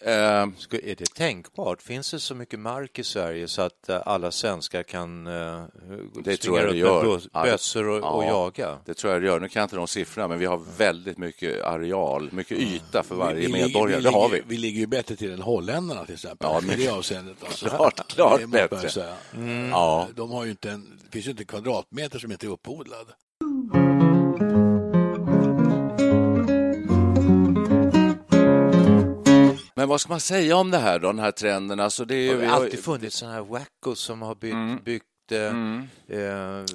Uh, 0.07 0.11
är 0.11 0.95
det 0.95 1.13
tänkbart? 1.13 1.81
Finns 1.81 2.11
det 2.11 2.19
så 2.19 2.35
mycket 2.35 2.59
mark 2.59 2.99
i 2.99 3.03
Sverige 3.03 3.47
så 3.47 3.61
att 3.61 3.89
uh, 3.89 4.01
alla 4.05 4.31
svenskar 4.31 4.83
kan 4.83 5.27
uh, 5.27 5.63
det 6.23 6.37
tror 6.37 6.59
jag 6.59 6.69
det 6.69 6.77
gör. 6.77 7.21
bössor 7.43 7.87
och, 7.87 8.01
ja, 8.01 8.09
och, 8.09 8.23
jaga? 8.23 8.77
Det 8.85 8.93
tror 8.93 9.13
jag 9.13 9.21
det 9.21 9.27
gör. 9.27 9.39
Nu 9.39 9.49
kan 9.49 9.59
jag 9.59 9.65
inte 9.65 9.75
de 9.75 9.87
siffrorna, 9.87 10.27
men 10.27 10.39
vi 10.39 10.45
har 10.45 10.61
väldigt 10.77 11.17
mycket 11.17 11.63
areal, 11.63 12.29
mycket 12.31 12.57
yta 12.57 13.03
för 13.03 13.15
varje 13.15 13.47
vi, 13.47 13.51
medborgare. 13.51 13.99
Vi, 13.99 14.03
det 14.03 14.09
har 14.09 14.29
vi. 14.29 14.41
Vi 14.47 14.57
ligger 14.57 14.79
ju 14.79 14.87
bättre 14.87 15.15
till 15.15 15.33
än 15.33 15.41
holländarna 15.41 16.05
till 16.05 16.15
exempel. 16.15 16.49
Ja, 16.51 16.61
men... 16.63 16.79
I 16.79 16.83
det 16.85 16.89
avseendet. 16.89 17.43
Alltså. 17.43 17.69
klart, 17.69 18.07
klart 18.13 18.45
bättre. 18.49 19.03
Mm. 19.33 19.69
Ja. 19.69 20.07
De 20.15 20.31
har 20.31 20.45
ju 20.45 20.51
inte 20.51 20.71
en, 20.71 20.99
det 21.03 21.11
finns 21.11 21.25
ju 21.25 21.31
inte 21.31 21.43
en 21.43 21.47
kvadratmeter 21.47 22.19
som 22.19 22.31
inte 22.31 22.45
är 22.45 22.51
uppodlad. 22.51 23.07
Men 29.79 29.89
vad 29.89 30.01
ska 30.01 30.09
man 30.09 30.19
säga 30.19 30.57
om 30.57 30.71
det 30.71 30.77
här 30.77 30.99
då, 30.99 31.07
den 31.07 31.19
här 31.19 31.31
trenden? 31.31 31.79
Alltså 31.79 32.05
det, 32.05 32.15
är, 32.15 32.37
det 32.37 32.47
har 32.47 32.55
alltid 32.55 32.83
funnits 32.83 33.15
sådana 33.15 33.35
här 33.35 33.43
wackos 33.43 33.99
som 33.99 34.21
har 34.21 34.35
byggt, 34.35 34.53
mm. 34.53 34.79
byggt 34.83 35.31
eh, 35.31 35.49
mm. 35.49 35.87
eh, 36.07 36.65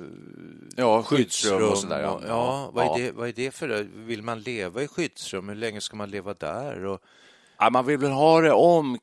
ja, 0.76 1.02
skyddsrum 1.02 1.70
och 1.70 1.78
sådär. 1.78 2.02
Ja. 2.02 2.20
ja, 2.26 2.70
vad, 2.72 2.86
är 2.86 3.02
Det, 3.02 3.12
vad 3.12 3.28
är 3.28 3.32
det 3.32 3.50
för 3.50 3.68
det? 3.68 3.82
Vill 3.94 4.22
man 4.22 4.40
leva 4.40 4.82
i 4.82 4.88
skyddsrum? 4.88 5.48
Hur 5.48 5.56
länge 5.56 5.80
ska 5.80 5.96
man 5.96 6.10
leva 6.10 6.34
där? 6.34 6.84
Och 6.84 7.00
Ja, 7.58 7.70
man 7.70 7.86
vill 7.86 7.98
väl 7.98 8.10
ha 8.10 8.40
det 8.40 8.52
om 8.52 8.98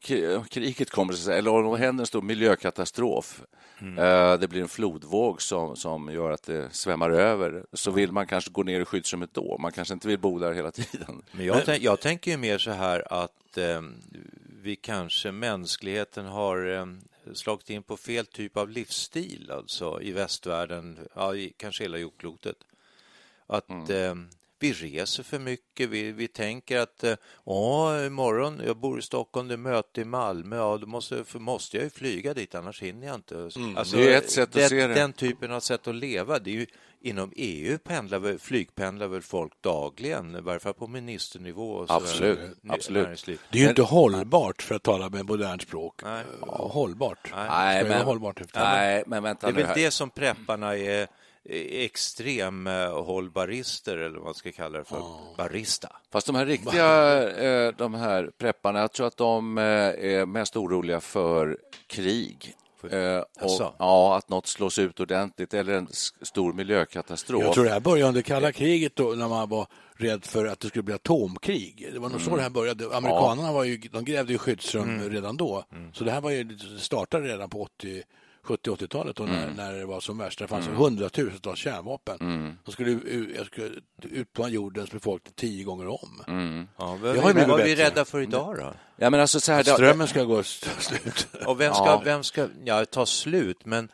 kriget 0.49 0.89
kommer, 0.89 1.29
eller 1.29 1.51
om 1.51 1.71
det 1.71 1.79
händer 1.79 2.01
en 2.01 2.07
stor 2.07 2.21
miljökatastrof. 2.21 3.41
Mm. 3.81 3.97
Eh, 3.97 4.39
det 4.39 4.47
blir 4.47 4.61
en 4.61 4.67
flodvåg 4.67 5.41
som, 5.41 5.75
som 5.75 6.13
gör 6.13 6.31
att 6.31 6.43
det 6.43 6.73
svämmar 6.73 7.09
över. 7.09 7.65
Så 7.73 7.91
vill 7.91 8.11
man 8.11 8.27
kanske 8.27 8.51
gå 8.51 8.63
ner 8.63 8.79
i 8.79 8.85
skyddsrummet 8.85 9.33
då. 9.33 9.57
Man 9.57 9.71
kanske 9.71 9.93
inte 9.93 10.07
vill 10.07 10.19
bo 10.19 10.39
där 10.39 10.53
hela 10.53 10.71
tiden. 10.71 11.21
Men 11.31 11.45
jag, 11.45 11.77
jag 11.79 11.99
tänker 11.99 12.37
mer 12.37 12.57
så 12.57 12.71
här 12.71 13.13
att 13.13 13.57
eh, 13.57 13.81
vi 14.61 14.75
kanske, 14.75 15.31
mänskligheten 15.31 16.25
har 16.25 16.73
eh, 16.73 16.85
slagit 17.33 17.69
in 17.69 17.83
på 17.83 17.97
fel 17.97 18.25
typ 18.25 18.57
av 18.57 18.69
livsstil 18.69 19.51
alltså 19.51 20.01
i 20.01 20.11
västvärlden, 20.11 20.99
ja, 21.15 21.35
i, 21.35 21.53
kanske 21.57 21.83
hela 21.83 21.97
jordklotet. 21.97 22.57
Att 23.47 23.69
mm. 23.69 23.91
eh, 23.91 24.25
vi 24.61 24.73
reser 24.73 25.23
för 25.23 25.39
mycket. 25.39 25.89
Vi, 25.89 26.11
vi 26.11 26.27
tänker 26.27 26.79
att 26.79 27.03
eh, 27.03 27.15
ja, 27.45 28.05
imorgon, 28.05 28.61
jag 28.65 28.77
bor 28.77 28.99
i 28.99 29.01
Stockholm, 29.01 29.47
det 29.47 29.53
är 29.53 29.57
möte 29.57 30.01
i 30.01 30.05
Malmö, 30.05 30.55
ja, 30.55 30.77
då 30.77 30.87
måste, 30.87 31.23
för 31.23 31.39
måste 31.39 31.77
jag 31.77 31.83
ju 31.83 31.89
flyga 31.89 32.33
dit, 32.33 32.55
annars 32.55 32.81
hinner 32.81 33.07
jag 33.07 33.15
inte. 33.15 33.49
Mm, 33.55 33.77
alltså, 33.77 33.97
det 33.97 34.13
är 34.13 34.17
ett 34.17 34.31
sätt 34.31 34.43
att 34.43 34.53
det, 34.53 34.69
se 34.69 34.87
det. 34.87 34.93
Den 34.93 35.13
typen 35.13 35.51
av 35.51 35.59
sätt 35.59 35.87
att 35.87 35.95
leva, 35.95 36.39
det 36.39 36.49
är 36.49 36.55
ju 36.55 36.65
inom 37.03 37.31
EU 37.35 37.77
pendlar, 37.77 38.37
flygpendlar 38.37 39.07
väl 39.07 39.21
folk 39.21 39.61
dagligen, 39.61 40.35
i 40.35 40.41
varje 40.41 40.59
fall 40.59 40.73
på 40.73 40.87
ministernivå. 40.87 41.71
Och 41.71 41.85
absolut. 41.89 42.39
absolut. 42.69 43.25
Det 43.51 43.57
är 43.57 43.63
ju 43.63 43.69
inte 43.69 43.81
hållbart, 43.81 44.61
för 44.61 44.75
att 44.75 44.83
tala 44.83 45.09
med 45.09 45.25
modernt 45.25 45.61
språk. 45.61 46.01
Nej. 46.03 46.23
Hållbart. 46.49 47.31
Nej, 47.35 47.83
men, 47.83 48.01
hållbart. 48.01 48.41
Nej, 48.55 49.03
men 49.07 49.23
vänta 49.23 49.51
Det 49.51 49.61
är 49.61 49.67
väl 49.67 49.75
det 49.75 49.91
som 49.91 50.09
prepparna 50.09 50.77
är 50.77 51.07
extrem 51.49 52.67
hållbarister 52.91 53.97
eller 53.97 54.15
vad 54.15 54.25
man 54.25 54.33
ska 54.33 54.51
kalla 54.51 54.77
det 54.77 54.85
för, 54.85 54.97
oh. 54.97 55.35
barista. 55.37 55.95
Fast 56.11 56.27
de 56.27 56.35
här 56.35 56.45
riktiga 56.45 57.29
eh, 57.29 57.73
de 57.77 57.93
här 57.93 58.31
prepparna, 58.37 58.79
jag 58.79 58.91
tror 58.91 59.07
att 59.07 59.17
de 59.17 59.57
eh, 59.57 59.63
är 59.63 60.25
mest 60.25 60.57
oroliga 60.57 61.01
för 61.01 61.57
krig. 61.87 62.55
Eh, 62.89 63.19
och, 63.41 63.73
ja, 63.79 64.17
att 64.17 64.29
något 64.29 64.47
slås 64.47 64.79
ut 64.79 64.99
ordentligt 64.99 65.53
eller 65.53 65.73
en 65.73 65.87
stor 66.21 66.53
miljökatastrof. 66.53 67.43
Jag 67.43 67.53
tror 67.53 67.63
det 67.63 67.71
här 67.71 67.79
började 67.79 68.07
under 68.07 68.21
kalla 68.21 68.51
kriget 68.51 68.95
då, 68.95 69.03
när 69.03 69.27
man 69.27 69.49
var 69.49 69.67
rädd 69.93 70.25
för 70.25 70.45
att 70.45 70.59
det 70.59 70.67
skulle 70.67 70.83
bli 70.83 70.93
atomkrig. 70.93 71.89
Det 71.93 71.99
var 71.99 72.09
nog 72.09 72.21
mm. 72.21 72.29
så 72.29 72.35
det 72.35 72.41
här 72.41 72.49
började. 72.49 72.97
Amerikanerna 72.97 73.51
var 73.51 73.63
ju, 73.63 73.77
de 73.77 74.05
grävde 74.05 74.33
ju 74.33 74.37
skyddsrum 74.37 74.89
mm. 74.89 75.09
redan 75.09 75.37
då. 75.37 75.63
Mm. 75.71 75.93
Så 75.93 76.03
det 76.03 76.11
här 76.11 76.21
var 76.21 76.31
ju, 76.31 76.43
det 76.43 76.79
startade 76.79 77.27
redan 77.27 77.49
på 77.49 77.61
80 77.61 78.03
70-80-talet 78.43 79.19
mm. 79.19 79.31
när, 79.31 79.51
när 79.51 79.73
det 79.73 79.85
var 79.85 79.99
som 79.99 80.17
värst. 80.17 80.39
Det 80.39 80.47
fanns 80.47 80.65
mm. 80.67 80.77
hundratusentals 80.77 81.59
kärnvapen. 81.59 82.17
Mm. 82.21 82.57
De 82.65 82.71
skulle, 82.71 82.99
utplåna 84.01 84.49
jordens 84.49 84.91
befolkning 84.91 85.33
tio 85.35 85.63
gånger 85.63 85.87
om. 85.87 86.23
Mm. 86.27 86.67
Ja, 86.77 86.97
vad, 87.01 87.15
vad, 87.15 87.47
vad 87.47 87.59
är 87.59 87.65
vi 87.65 87.75
rädda 87.75 88.05
för 88.05 88.21
idag 88.21 88.57
då? 88.57 88.73
Ja, 88.95 89.09
men 89.09 89.19
alltså 89.19 89.39
så 89.39 89.51
här, 89.51 89.63
Strömmen 89.63 90.07
ska 90.07 90.23
gå 90.23 90.43
slut. 90.79 91.27
Och 91.45 91.61
vem 91.61 91.73
ska, 91.73 91.85
ja. 91.85 92.01
vem 92.05 92.23
ska 92.23 92.47
ja, 92.65 92.85
ta 92.85 93.05
slut? 93.05 93.65
Men 93.65 93.89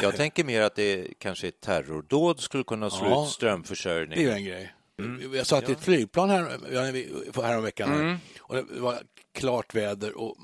jag 0.00 0.16
tänker 0.16 0.44
mer 0.44 0.62
att 0.62 0.74
det 0.74 1.08
kanske 1.18 1.48
ett 1.48 1.60
terrordåd 1.60 2.40
skulle 2.40 2.64
kunna 2.64 2.90
slå 2.90 3.08
ja, 3.08 3.24
ut 3.24 3.30
strömförsörjningen. 3.30 4.24
Det 4.24 4.30
är 4.30 4.36
en 4.36 4.44
grej. 4.44 4.74
Mm. 4.98 5.34
Jag 5.34 5.46
satt 5.46 5.68
i 5.68 5.72
ett 5.72 5.80
flygplan 5.80 6.30
här, 6.30 7.42
här 7.42 7.56
om 7.56 7.64
veckan 7.64 7.92
mm. 7.92 8.16
och 8.40 8.54
det 8.54 8.64
var 8.80 8.98
klart 9.34 9.74
väder 9.74 10.18
och 10.18 10.36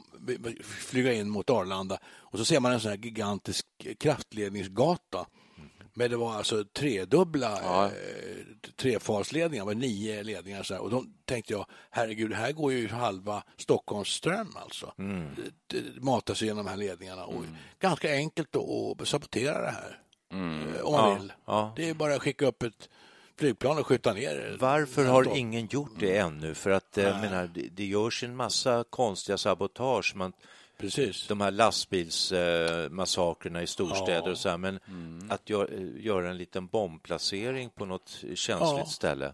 flyga 0.63 1.13
in 1.13 1.31
mot 1.31 1.51
Arlanda 1.51 1.99
och 2.07 2.39
så 2.39 2.45
ser 2.45 2.61
man 2.61 2.73
en 2.73 2.81
sån 2.81 2.91
här 2.91 2.99
gigantisk 2.99 3.67
kraftledningsgata. 3.99 5.27
Men 5.95 6.11
det 6.11 6.17
var 6.17 6.35
alltså 6.35 6.65
tredubbla 6.65 7.61
ja. 7.63 7.87
eh, 7.87 8.71
trefasledningar, 8.77 9.65
var 9.65 9.75
nio 9.75 10.23
ledningar. 10.23 10.63
Så 10.63 10.75
här. 10.75 10.83
Och 10.83 10.91
då 10.91 11.05
tänkte 11.25 11.53
jag, 11.53 11.67
herregud, 11.91 12.33
här 12.33 12.53
går 12.53 12.73
ju 12.73 12.89
halva 12.89 13.43
Stockholms 13.57 14.09
ström 14.09 14.57
alltså. 14.57 14.93
Mm. 14.99 15.29
Det, 15.67 16.03
matas 16.03 16.43
genom 16.43 16.65
de 16.65 16.71
här 16.71 16.77
ledningarna. 16.77 17.25
Och 17.25 17.35
mm. 17.35 17.57
Ganska 17.81 18.13
enkelt 18.13 18.57
att 18.57 19.09
sabotera 19.09 19.61
det 19.61 19.71
här. 19.71 20.01
Mm. 20.33 20.75
Eh, 20.75 20.81
om 20.81 20.93
man 20.93 21.11
ja. 21.11 21.19
vill. 21.19 21.33
Ja. 21.47 21.73
Det 21.77 21.89
är 21.89 21.95
bara 21.95 22.15
att 22.15 22.23
skicka 22.23 22.47
upp 22.47 22.63
ett 22.63 22.89
flygplan 23.41 23.79
och 23.79 23.87
skjuta 23.87 24.13
ner 24.13 24.57
Varför 24.61 25.05
har 25.05 25.37
ingen 25.37 25.67
gjort 25.67 25.93
det 25.99 26.17
ännu? 26.17 26.55
För 26.55 26.71
att 26.71 26.99
eh, 26.99 27.21
menar, 27.21 27.51
det, 27.55 27.69
det 27.73 27.85
görs 27.85 28.25
en 28.25 28.37
massa 28.37 28.85
konstiga 28.91 29.39
sabotage. 29.39 30.13
Man, 30.17 30.33
Precis. 30.79 31.27
De 31.27 31.41
här 31.41 31.51
lastbilsmassakrerna 31.51 33.63
i 33.63 33.67
storstäder 33.67 34.23
ja. 34.25 34.31
och 34.31 34.39
så 34.39 34.49
här. 34.49 34.59
Men 34.59 34.79
mm. 34.89 35.31
att 35.31 35.51
gör, 35.51 35.71
göra 35.97 36.31
en 36.31 36.37
liten 36.37 36.67
bombplacering 36.67 37.71
på 37.71 37.85
något 37.85 38.25
känsligt 38.35 38.79
ja. 38.79 38.85
ställe. 38.85 39.33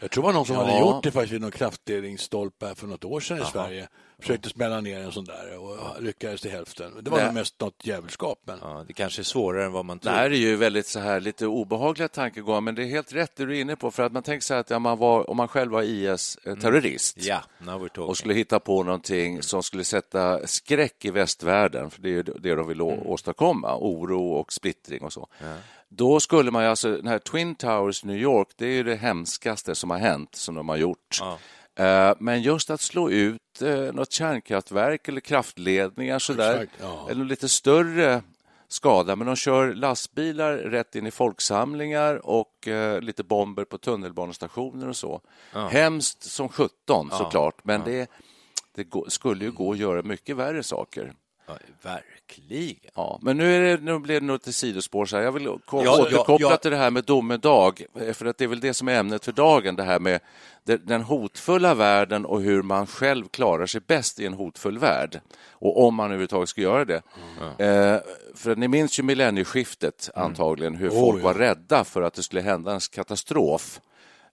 Jag 0.00 0.10
tror 0.10 0.22
det 0.22 0.26
var 0.26 0.32
någon 0.32 0.46
som 0.46 0.56
ja. 0.56 0.64
hade 0.64 0.78
gjort 0.78 1.02
det 1.02 1.10
faktiskt 1.10 1.32
vid 1.32 1.40
någon 1.40 1.50
kraftledningsstolpe 1.50 2.74
för 2.74 2.86
något 2.86 3.04
år 3.04 3.20
sedan 3.20 3.38
i 3.38 3.40
Aha. 3.40 3.50
Sverige. 3.50 3.88
Försökte 4.18 4.48
smälla 4.48 4.80
ner 4.80 5.00
en 5.00 5.12
sån 5.12 5.24
där 5.24 5.58
och 5.58 6.02
lyckades 6.02 6.40
till 6.40 6.50
hälften. 6.50 6.92
Det 7.02 7.10
var 7.10 7.24
nog 7.24 7.34
mest 7.34 7.60
något 7.60 7.86
djävulskap. 7.86 8.38
Men... 8.44 8.58
Ja, 8.62 8.84
det 8.86 8.92
kanske 8.92 9.22
är 9.22 9.24
svårare 9.24 9.64
än 9.64 9.72
vad 9.72 9.84
man 9.84 9.98
tror. 9.98 10.12
Det 10.12 10.18
här 10.18 10.30
är 10.30 10.36
ju 10.36 10.56
väldigt 10.56 10.86
så 10.86 11.00
här 11.00 11.20
lite 11.20 11.46
obehagliga 11.46 12.08
tankegångar, 12.08 12.60
men 12.60 12.74
det 12.74 12.82
är 12.82 12.86
helt 12.86 13.12
rätt 13.12 13.36
det 13.36 13.46
du 13.46 13.56
är 13.56 13.60
inne 13.60 13.76
på. 13.76 13.90
För 13.90 14.02
att 14.02 14.12
man 14.12 14.22
tänker 14.22 14.44
sig 14.44 14.58
att 14.58 14.70
ja, 14.70 14.78
man 14.78 14.98
var, 14.98 15.30
om 15.30 15.36
man 15.36 15.48
själv 15.48 15.72
var 15.72 15.82
IS-terrorist 15.82 17.16
mm. 17.16 17.26
yeah, 17.66 18.08
och 18.08 18.18
skulle 18.18 18.34
hitta 18.34 18.60
på 18.60 18.82
någonting 18.82 19.42
som 19.42 19.62
skulle 19.62 19.84
sätta 19.84 20.46
skräck 20.46 21.04
i 21.04 21.10
västvärlden, 21.10 21.90
för 21.90 22.02
det 22.02 22.08
är 22.08 22.12
ju 22.12 22.22
det 22.22 22.54
de 22.54 22.68
vill 22.68 22.80
mm. 22.80 23.06
åstadkomma, 23.06 23.76
oro 23.76 24.32
och 24.32 24.52
splittring 24.52 25.02
och 25.02 25.12
så. 25.12 25.28
Yeah. 25.42 25.58
Då 25.92 26.20
skulle 26.20 26.50
man 26.50 26.64
alltså, 26.64 26.96
den 26.96 27.06
här 27.06 27.18
Twin 27.18 27.54
Towers 27.54 28.04
New 28.04 28.16
York, 28.16 28.48
det 28.56 28.66
är 28.66 28.72
ju 28.72 28.82
det 28.82 28.96
hemskaste 28.96 29.74
som 29.74 29.90
har 29.90 29.98
hänt, 29.98 30.34
som 30.34 30.54
de 30.54 30.68
har 30.68 30.76
gjort. 30.76 31.18
Ja. 31.20 31.38
Eh, 31.84 32.14
men 32.18 32.42
just 32.42 32.70
att 32.70 32.80
slå 32.80 33.10
ut 33.10 33.62
eh, 33.62 33.92
något 33.92 34.12
kärnkraftverk 34.12 35.08
eller 35.08 35.20
kraftledningar 35.20 36.18
sådär, 36.18 36.68
ja. 36.80 37.06
eller 37.10 37.24
lite 37.24 37.48
större 37.48 38.22
skada, 38.68 39.16
men 39.16 39.26
de 39.26 39.36
kör 39.36 39.74
lastbilar 39.74 40.56
rätt 40.56 40.94
in 40.94 41.06
i 41.06 41.10
folksamlingar 41.10 42.26
och 42.26 42.68
eh, 42.68 43.00
lite 43.00 43.24
bomber 43.24 43.64
på 43.64 43.78
tunnelbanestationer 43.78 44.88
och 44.88 44.96
så. 44.96 45.20
Ja. 45.52 45.68
Hemskt 45.68 46.22
som 46.22 46.48
sjutton 46.48 47.08
ja. 47.10 47.18
såklart, 47.18 47.64
men 47.64 47.80
ja. 47.80 47.86
det, 47.86 48.10
det 48.74 49.10
skulle 49.10 49.44
ju 49.44 49.50
gå 49.50 49.72
att 49.72 49.78
göra 49.78 50.02
mycket 50.02 50.36
värre 50.36 50.62
saker. 50.62 51.14
Ja, 51.50 51.58
verkligen. 51.82 52.90
Ja, 52.94 53.18
men 53.22 53.36
nu, 53.36 53.56
är 53.56 53.60
det, 53.60 53.82
nu 53.82 53.98
blir 53.98 54.20
det 54.20 54.26
nog 54.26 54.36
ett 54.36 54.54
sidospår. 54.54 55.06
Så 55.06 55.16
här. 55.16 55.24
Jag 55.24 55.32
vill 55.32 55.44
ja, 55.44 55.52
återkoppla 55.72 56.36
ja, 56.46 56.50
ja. 56.50 56.56
till 56.56 56.70
det 56.70 56.76
här 56.76 56.90
med 56.90 57.04
domedag, 57.04 57.84
för 58.12 58.26
att 58.26 58.38
det 58.38 58.44
är 58.44 58.48
väl 58.48 58.60
det 58.60 58.74
som 58.74 58.88
är 58.88 59.00
ämnet 59.00 59.24
för 59.24 59.32
dagen, 59.32 59.76
det 59.76 59.82
här 59.82 59.98
med 59.98 60.20
den 60.64 61.02
hotfulla 61.02 61.74
världen 61.74 62.26
och 62.26 62.40
hur 62.40 62.62
man 62.62 62.86
själv 62.86 63.28
klarar 63.28 63.66
sig 63.66 63.80
bäst 63.86 64.20
i 64.20 64.26
en 64.26 64.34
hotfull 64.34 64.78
värld. 64.78 65.20
Och 65.50 65.86
om 65.86 65.94
man 65.94 66.06
överhuvudtaget 66.06 66.48
ska 66.48 66.60
göra 66.60 66.84
det. 66.84 67.02
Mm. 67.38 67.94
Eh, 67.94 68.00
för 68.34 68.56
ni 68.56 68.68
minns 68.68 68.98
ju 68.98 69.02
millennieskiftet 69.02 70.10
mm. 70.14 70.26
antagligen, 70.26 70.74
hur 70.74 70.90
folk 70.90 71.18
oh, 71.18 71.22
var 71.22 71.34
rädda 71.34 71.84
för 71.84 72.02
att 72.02 72.14
det 72.14 72.22
skulle 72.22 72.40
hända 72.40 72.72
en 72.72 72.80
katastrof. 72.80 73.80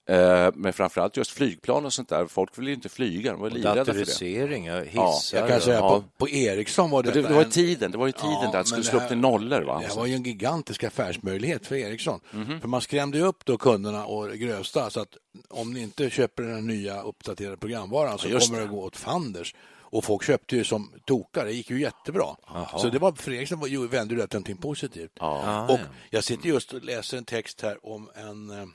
Eh, 0.08 0.50
men 0.54 0.72
framförallt 0.72 1.16
just 1.16 1.30
flygplan 1.30 1.84
och 1.86 1.92
sånt 1.92 2.08
där. 2.08 2.26
Folk 2.26 2.58
vill 2.58 2.68
ju 2.68 2.74
inte 2.74 2.88
flyga, 2.88 3.32
de 3.32 3.40
var 3.40 3.50
livrädda 3.50 3.84
för 3.84 3.92
det. 3.92 3.98
Datorisering, 3.98 4.70
hissar. 4.70 5.38
Jag 5.38 5.48
kan 5.48 5.60
säga 5.60 5.76
ja. 5.76 5.88
på, 5.88 6.04
på 6.18 6.28
Ericsson 6.28 6.90
var 6.90 7.02
det... 7.02 7.10
Det, 7.10 7.22
det 7.22 7.34
var 7.34 7.42
i 7.42 7.50
tiden, 7.50 7.90
det 7.90 7.98
var 7.98 8.08
i 8.08 8.12
tiden 8.12 8.38
ja, 8.42 8.50
där 8.52 8.58
det 8.58 8.64
skulle 8.64 8.84
slå 8.84 9.00
upp 9.00 9.08
till 9.08 9.18
nollor. 9.18 9.62
Va? 9.62 9.82
Det 9.88 9.96
var 9.96 10.06
ju 10.06 10.14
en 10.14 10.22
gigantisk 10.22 10.84
affärsmöjlighet 10.84 11.66
för 11.66 11.74
Ericsson. 11.74 12.20
Mm 12.32 12.46
-hmm. 12.46 12.60
För 12.60 12.68
man 12.68 12.80
skrämde 12.80 13.20
upp 13.20 13.44
då 13.44 13.58
kunderna 13.58 14.06
och 14.06 14.30
grövsta. 14.30 14.90
Så 14.90 15.00
att 15.00 15.16
om 15.48 15.72
ni 15.72 15.80
inte 15.80 16.10
köper 16.10 16.42
den 16.42 16.66
nya 16.66 17.02
uppdaterade 17.02 17.56
programvaran 17.56 18.18
så 18.18 18.28
kommer 18.28 18.58
det. 18.58 18.64
det 18.64 18.70
gå 18.70 18.84
åt 18.84 18.96
fanders. 18.96 19.54
Och 19.90 20.04
folk 20.04 20.24
köpte 20.24 20.56
ju 20.56 20.64
som 20.64 20.92
tokar, 21.04 21.44
det 21.44 21.52
gick 21.52 21.70
ju 21.70 21.80
jättebra. 21.80 22.36
Aha. 22.46 22.78
Så 22.78 22.88
det 22.88 22.98
var 22.98 23.12
för 23.12 23.32
Ericsson 23.32 23.88
vände 23.90 24.14
det 24.14 24.26
till 24.26 24.36
någonting 24.36 24.56
positivt. 24.56 25.12
Ja. 25.14 25.66
Och 25.68 25.80
jag 26.10 26.24
sitter 26.24 26.48
just 26.48 26.72
och 26.72 26.84
läser 26.84 27.18
en 27.18 27.24
text 27.24 27.60
här 27.60 27.86
om 27.86 28.10
en 28.14 28.50
eh, 28.50 28.66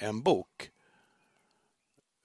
en 0.00 0.22
bok 0.22 0.70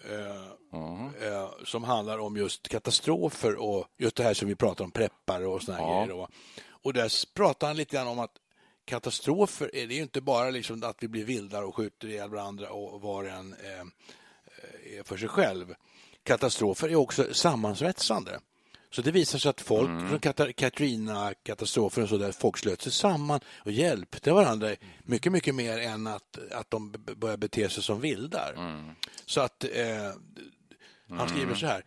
mm. 0.03 1.49
som 1.65 1.83
handlar 1.83 2.17
om 2.17 2.37
just 2.37 2.69
katastrofer 2.69 3.55
och 3.55 3.87
just 3.97 4.15
det 4.15 4.23
här 4.23 4.33
som 4.33 4.47
vi 4.47 4.55
pratar 4.55 4.85
om, 4.85 4.91
preppare 4.91 5.47
och 5.47 5.61
såna 5.61 5.77
ja. 5.77 6.05
grejer. 6.05 6.27
Och 6.67 6.93
där 6.93 7.33
pratar 7.33 7.67
han 7.67 7.77
lite 7.77 7.95
grann 7.95 8.07
om 8.07 8.19
att 8.19 8.37
katastrofer 8.85 9.75
är 9.75 9.87
det 9.87 9.93
ju 9.93 10.01
inte 10.01 10.21
bara 10.21 10.49
liksom 10.49 10.83
att 10.83 11.03
vi 11.03 11.07
blir 11.07 11.25
vildare 11.25 11.65
och 11.65 11.75
skjuter 11.75 12.07
ihjäl 12.07 12.29
varandra 12.29 12.69
och 12.69 13.01
var 13.01 13.23
en 13.23 13.53
eh, 13.53 13.85
är 14.97 15.03
för 15.03 15.17
sig 15.17 15.29
själv. 15.29 15.75
Katastrofer 16.23 16.89
är 16.89 16.95
också 16.95 17.33
sammansvetsande. 17.33 18.39
Så 18.91 19.01
det 19.01 19.11
visar 19.11 19.39
sig 19.39 19.49
att 19.49 19.61
folk 19.61 19.89
mm. 19.89 20.09
från 20.09 20.53
Katrina-katastrofen 20.53 22.03
och 22.03 22.09
så 22.09 22.17
där, 22.17 22.31
folk 22.31 22.57
slöt 22.57 22.81
sig 22.81 22.91
samman 22.91 23.39
och 23.57 23.71
hjälpte 23.71 24.31
varandra 24.31 24.75
mycket, 25.03 25.31
mycket 25.31 25.55
mer 25.55 25.77
än 25.77 26.07
att, 26.07 26.37
att 26.51 26.71
de 26.71 26.91
började 27.15 27.37
bete 27.37 27.69
sig 27.69 27.83
som 27.83 28.01
vildar. 28.01 28.53
Mm. 28.57 28.91
Så 29.25 29.41
att 29.41 29.63
eh, 29.63 30.11
han 31.09 31.29
skriver 31.29 31.45
mm. 31.45 31.57
så 31.57 31.65
här. 31.65 31.85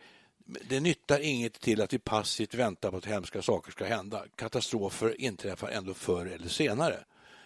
Det 0.69 0.79
nyttar 0.79 1.19
inget 1.19 1.53
till 1.53 1.81
att 1.81 1.93
vi 1.93 1.99
passivt 1.99 2.53
väntar 2.53 2.91
på 2.91 2.97
att 2.97 3.05
hemska 3.05 3.41
saker 3.41 3.71
ska 3.71 3.85
hända. 3.85 4.25
Katastrofer 4.35 5.21
inträffar 5.21 5.69
ändå 5.69 5.93
förr 5.93 6.25
eller 6.25 6.47
senare. 6.47 6.97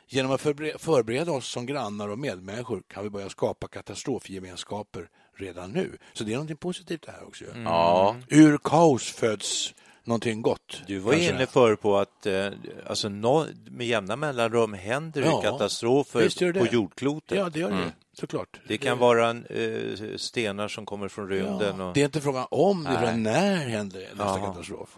Genom 0.07 0.31
att 0.31 0.41
förbereda 0.41 1.31
oss 1.31 1.48
som 1.48 1.65
grannar 1.65 2.10
och 2.10 2.19
medmänniskor 2.19 2.83
kan 2.88 3.03
vi 3.03 3.10
börja 3.10 3.29
skapa 3.29 3.67
katastrofgemenskaper 3.67 5.10
redan 5.37 5.71
nu. 5.71 5.97
Så 6.13 6.23
det 6.23 6.31
är 6.31 6.35
någonting 6.35 6.57
positivt 6.57 7.05
det 7.05 7.11
här 7.11 7.27
också. 7.27 7.45
Ja. 7.63 8.15
Ur 8.29 8.57
kaos 8.57 9.11
föds 9.11 9.73
någonting 10.03 10.41
gott. 10.41 10.81
Du 10.87 10.99
var 10.99 11.11
kanske. 11.11 11.29
inne 11.29 11.45
för 11.45 11.75
på 11.75 11.97
att 11.97 12.25
eh, 12.25 12.47
alltså, 12.87 13.09
no, 13.09 13.45
med 13.69 13.87
jämna 13.87 14.15
mellanrum 14.15 14.73
händer 14.73 15.21
det 15.21 15.27
Ja, 15.27 15.41
katastrofer 15.41 16.19
det 16.39 16.53
på 16.53 16.65
det. 16.65 16.73
jordklotet. 16.73 17.37
Ja, 17.37 17.49
det 17.49 17.59
gör 17.59 17.71
det. 17.71 17.91
Såklart. 18.13 18.59
Det 18.67 18.77
kan 18.77 18.97
vara 18.97 19.29
en, 19.29 19.45
eh, 19.45 20.17
stenar 20.17 20.67
som 20.67 20.85
kommer 20.85 21.07
från 21.07 21.29
rymden. 21.29 21.75
Ja, 21.79 21.87
och... 21.87 21.93
det 21.93 22.01
är 22.01 22.05
inte 22.05 22.21
frågan 22.21 22.47
om, 22.51 22.83
det 22.83 22.89
är 22.89 22.97
frågan 22.97 23.23
när 23.23 23.55
händer 23.55 24.01
nästa 24.15 24.39
katastrof. 24.39 24.97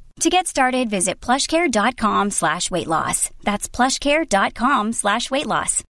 To 0.21 0.29
get 0.29 0.47
started, 0.47 0.89
visit 0.89 1.19
plushcare.com 1.25 2.31
slash 2.31 2.69
weight 2.71 2.87
loss. 2.87 3.31
That's 3.43 3.67
plushcare.com 3.75 4.93
slash 4.93 5.31
weight 5.31 5.45
loss. 5.47 5.83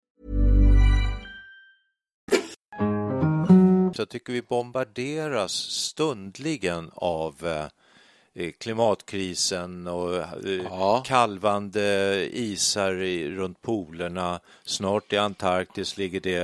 Så 3.95 4.03
jag 4.03 4.09
tycker 4.09 4.33
vi 4.33 4.43
bombarderas 4.43 5.53
stundligen 5.53 6.91
av 6.95 7.35
eh, 7.47 8.45
eh, 8.45 8.51
klimatkrisen 8.59 9.87
och 9.87 10.17
eh, 10.17 10.61
Ja. 10.71 11.03
kalvande 11.07 12.29
isar 12.33 12.95
i, 12.95 13.31
runt 13.31 13.63
polerna. 13.63 14.41
Snart 14.65 15.13
i 15.13 15.17
Antarktis 15.17 15.97
ligger 15.97 16.21
det 16.21 16.37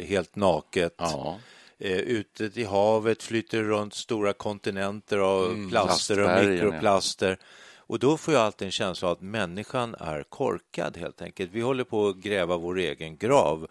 eh, 0.00 0.06
helt 0.06 0.36
naket. 0.36 0.94
Ja. 0.98 1.38
Eh, 1.78 1.98
ute 1.98 2.50
i 2.54 2.64
havet 2.64 3.22
flyter 3.22 3.62
runt 3.62 3.94
stora 3.94 4.32
kontinenter 4.32 5.18
av 5.18 5.68
plaster 5.70 6.18
och 6.18 6.26
plastbergen, 6.26 6.56
ja. 6.56 6.64
mikroplaster. 6.64 7.38
Och 7.76 7.98
då 7.98 8.16
får 8.16 8.34
jag 8.34 8.42
alltid 8.42 8.66
en 8.66 8.72
känsla 8.72 9.08
av 9.08 9.12
att 9.12 9.20
människan 9.20 9.94
är 9.94 10.22
korkad 10.22 10.96
helt 10.96 11.22
enkelt. 11.22 11.50
Vi 11.52 11.60
håller 11.60 11.84
på 11.84 12.08
att 12.08 12.16
gräva 12.16 12.56
vår 12.56 12.78
egen 12.78 13.16
grav. 13.16 13.66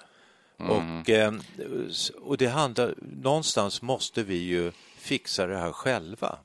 Mm. 0.60 0.72
Och, 0.72 1.10
eh, 1.10 1.34
och 2.22 2.38
det 2.38 2.48
handlar, 2.48 2.96
någonstans 3.02 3.82
måste 3.82 4.24
vi 4.24 4.36
ju 4.36 4.72
fixa 4.98 5.48
det 5.48 5.58
här 5.58 5.72
själva. 5.72 6.38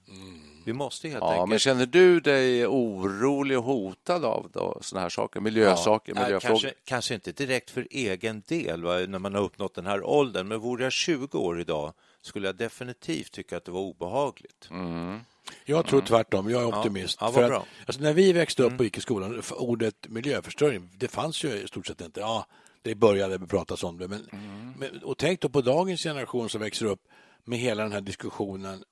Vi 0.68 0.72
måste 0.74 1.08
helt 1.08 1.22
Ja, 1.22 1.32
enkelt... 1.32 1.48
men 1.48 1.58
känner 1.58 1.86
du 1.86 2.20
dig 2.20 2.66
orolig 2.66 3.58
och 3.58 3.64
hotad 3.64 4.24
av 4.24 4.50
då, 4.52 4.78
såna 4.80 5.00
här 5.00 5.08
saker, 5.08 5.40
miljösaker, 5.40 6.12
Ja, 6.16 6.22
miljöfrågor? 6.22 6.60
kanske, 6.60 6.74
kanske 6.84 7.14
inte 7.14 7.32
direkt 7.32 7.70
för 7.70 7.86
egen 7.90 8.42
del 8.48 8.82
va, 8.82 8.98
när 8.98 9.18
man 9.18 9.34
har 9.34 9.42
uppnått 9.42 9.74
den 9.74 9.86
här 9.86 10.04
åldern, 10.04 10.48
men 10.48 10.60
vore 10.60 10.84
jag 10.84 10.92
20 10.92 11.38
år 11.38 11.60
idag 11.60 11.92
skulle 12.22 12.48
jag 12.48 12.56
definitivt 12.56 13.32
tycka 13.32 13.56
att 13.56 13.64
det 13.64 13.70
var 13.70 13.80
obehagligt. 13.80 14.68
Jag 15.64 15.86
tror 15.86 16.00
tvärtom, 16.00 16.50
jag 16.50 16.62
är 16.62 16.78
optimist. 16.78 17.18
Ja, 17.20 17.32
För 17.32 17.50
att, 17.52 17.64
alltså, 17.86 18.02
när 18.02 18.12
vi 18.12 18.32
växte 18.32 18.62
upp 18.62 18.78
och 18.78 18.84
gick 18.84 18.98
i 18.98 19.00
skolan, 19.00 19.42
ordet 19.56 20.08
miljöförstöring, 20.08 20.90
det 20.96 21.08
fanns 21.08 21.44
ju 21.44 21.48
i 21.48 21.66
stort 21.68 21.86
sett 21.86 22.00
inte. 22.00 22.20
Ja, 22.20 22.46
det 22.82 22.94
började 22.94 23.38
pratas 23.38 23.84
om 23.84 23.98
det. 23.98 24.08
Men, 24.08 24.28
men, 24.78 25.02
och 25.02 25.18
tänk 25.18 25.40
då 25.40 25.48
på 25.48 25.60
dagens 25.60 26.02
generation 26.02 26.48
som 26.48 26.60
växer 26.60 26.86
upp 26.86 27.00
med 27.44 27.58
hela 27.58 27.82
den 27.82 27.92
här 27.92 28.00
diskussionen 28.00 28.84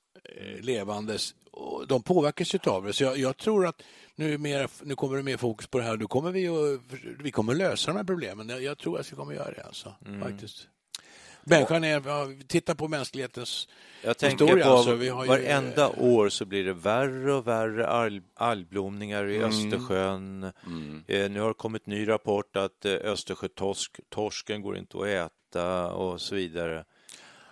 levandes. 0.61 1.35
Och 1.51 1.87
de 1.87 2.03
påverkas 2.03 2.55
ju 2.55 2.59
av 2.67 2.85
det. 2.85 2.93
Så 2.93 3.05
jag, 3.05 3.19
jag 3.19 3.37
tror 3.37 3.67
att 3.67 3.83
nu, 4.15 4.39
mer, 4.39 4.69
nu 4.83 4.95
kommer 4.95 5.17
det 5.17 5.23
mer 5.23 5.37
fokus 5.37 5.67
på 5.67 5.79
det 5.79 5.85
här. 5.85 5.97
Nu 5.97 6.07
kommer 6.07 6.31
vi, 6.31 6.49
att, 6.49 6.81
vi 7.23 7.31
kommer 7.31 7.55
lösa 7.55 7.91
de 7.91 7.97
här 7.97 8.05
problemen. 8.05 8.49
Jag, 8.49 8.63
jag 8.63 8.79
tror 8.79 9.01
att 9.01 9.13
vi 9.13 9.17
kommer 9.17 9.35
göra 9.35 9.51
det. 9.51 9.63
Alltså, 9.63 9.95
faktiskt. 10.23 10.69
Människan 11.49 11.85
är, 11.85 12.47
titta 12.47 12.75
på 12.75 12.89
mänsklighetens 12.89 13.69
Jag 14.03 14.19
tänker 14.19 14.45
historia. 14.45 14.65
på 14.65 14.71
alltså, 14.71 14.95
vi 14.95 15.09
har 15.09 15.25
ju, 15.25 15.29
varenda 15.29 15.89
år 15.89 16.29
så 16.29 16.45
blir 16.45 16.65
det 16.65 16.73
värre 16.73 17.35
och 17.35 17.47
värre 17.47 17.87
alg, 17.87 18.21
algblomningar 18.35 19.25
i 19.27 19.37
Mm. 19.37 19.49
Östersjön. 19.49 20.43
Eh, 21.07 21.31
nu 21.31 21.41
har 21.41 21.49
det 21.49 21.55
kommit 21.55 21.87
ny 21.87 22.09
rapport 22.09 22.57
att 22.57 22.85
eh, 22.85 22.93
Östersjötorsken 22.93 24.63
går 24.63 24.77
inte 24.77 24.99
att 24.99 25.07
äta 25.07 25.93
och 25.93 26.21
så 26.21 26.35
vidare. 26.35 26.85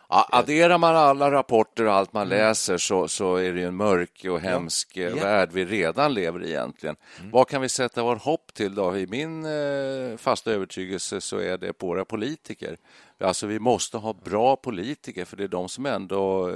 Adderar 0.09 0.79
man 0.79 0.97
alla 0.97 1.31
rapporter 1.31 1.85
och 1.87 1.93
allt 1.93 2.13
man 2.13 2.29
läser 2.29 2.79
så, 2.79 3.09
så 3.09 3.37
är 3.37 3.53
det 3.53 3.61
ju 3.61 3.67
en 3.67 3.77
mörk 3.77 4.25
och 4.29 4.41
hemsk 4.41 4.97
eh, 4.97 5.09
Ja. 5.09 5.15
värld 5.23 5.49
vi 5.53 5.65
redan 5.65 6.15
lever 6.15 6.45
i 6.45 6.49
egentligen. 6.49 6.97
Vad 7.33 7.49
kan 7.49 7.61
vi 7.63 7.69
sätta 7.69 8.03
vår 8.03 8.17
hopp 8.17 8.55
till 8.55 8.75
då? 8.75 8.97
I 8.97 9.07
min 9.07 9.45
eh, 9.45 10.17
fasta 10.17 10.53
övertygelse 10.53 11.21
så 11.21 11.39
är 11.39 11.59
det 11.59 11.73
på 11.73 11.87
våra 11.87 12.05
politiker. 12.05 12.77
Alltså 13.21 13.47
vi 13.47 13.59
måste 13.59 13.97
ha 13.99 14.13
bra 14.13 14.57
politiker 14.57 15.25
för 15.25 15.37
det 15.37 15.45
är 15.45 15.49
de 15.49 15.69
som 15.69 15.87
ändå 15.87 16.49
eh, 16.51 16.55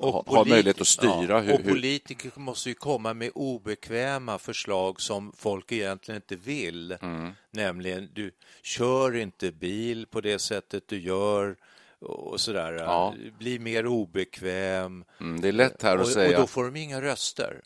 har, 0.00 0.12
har 0.12 0.22
polit- 0.22 0.48
möjlighet 0.48 0.80
att 0.80 0.86
styra 0.86 1.12
ja, 1.28 1.38
hur, 1.38 1.52
och 1.54 1.60
hur, 1.60 1.70
politiker 1.72 2.30
måste 2.34 2.68
ju 2.68 2.74
komma 2.74 3.14
med 3.14 3.30
obekväma 3.34 4.38
förslag 4.38 5.00
som 5.00 5.32
folk 5.36 5.72
egentligen 5.72 6.16
inte 6.16 6.36
vill. 6.36 6.96
Mm. 7.02 7.32
Nämligen, 7.50 8.08
du 8.12 8.30
kör 8.62 9.16
inte 9.16 9.52
bil 9.52 10.06
på 10.10 10.20
det 10.20 10.38
sättet 10.38 10.88
du 10.88 11.00
gör 11.00 11.56
och 12.02 12.40
sådär. 12.40 12.72
Ja. 12.72 13.14
Bli 13.38 13.58
mer 13.58 13.86
obekväm. 13.86 15.04
Mm, 15.20 15.40
det 15.40 15.48
är 15.48 15.52
lätt 15.52 15.82
här 15.82 15.96
att 15.96 16.02
och, 16.02 16.08
säga. 16.08 16.36
och 16.36 16.42
då 16.42 16.46
får 16.46 16.64
de 16.64 16.76
inga 16.76 17.00
röster. 17.00 17.60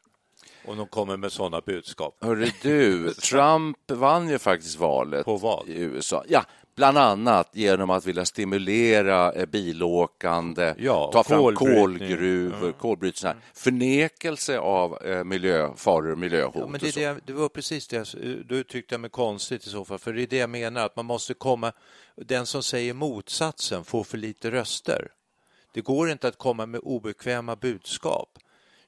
Och 0.65 0.77
de 0.77 0.87
kommer 0.87 1.17
med 1.17 1.33
sådana 1.33 1.61
budskap. 1.61 2.17
Hörru 2.21 2.51
du, 2.63 3.15
Trump 3.23 3.91
vann 3.91 4.29
ju 4.29 4.39
faktiskt 4.39 4.79
valet 4.79 5.25
På 5.25 5.37
vad? 5.37 5.69
i 5.69 5.81
USA. 5.81 6.25
Ja, 6.29 6.45
bland 6.77 6.99
annat 6.99 7.51
genom 7.53 7.91
att 7.91 8.07
vilja 8.07 8.25
stimulera 8.25 9.33
eh, 9.33 9.47
bilåkande, 9.47 10.75
Ja, 10.79 11.11
ta 11.13 11.25
fram 11.25 11.55
kolgruvor, 11.55 12.73
kolbrytning, 12.73 13.33
förnekelse 13.55 14.59
av 14.59 15.05
eh, 15.05 15.25
miljöfaror 15.25 16.13
och 16.13 16.19
miljöhot. 16.19 16.55
Ja, 16.57 16.67
men 16.67 16.81
det, 16.81 16.87
är 16.89 16.93
så. 16.93 17.01
det, 17.01 17.21
det 17.27 17.33
var 17.33 17.49
precis 17.49 17.89
det, 17.89 17.97
jag- 17.97 18.47
då 18.47 18.63
tyckte 18.63 18.95
jag 18.95 19.01
mig 19.01 19.11
konstigt 19.11 19.67
i 19.67 19.71
så 19.71 19.85
fall, 19.85 19.99
för 19.99 20.13
det 20.13 20.23
är 20.23 20.27
det 20.27 20.37
jag 20.37 20.51
menar, 20.51 20.87
att 20.87 20.97
man 20.97 21.07
måste 21.07 21.35
komma, 21.35 21.73
den 22.17 22.47
som 22.47 22.63
säger 22.63 22.95
motsatsen 22.95 23.85
får 23.85 24.05
för 24.05 24.19
lite 24.19 24.51
röster. 24.51 25.09
Det 25.73 25.81
går 25.81 26.11
inte 26.11 26.29
att 26.29 26.39
komma 26.39 26.67
med 26.67 26.81
obekväma 26.85 27.57
budskap. 27.57 28.39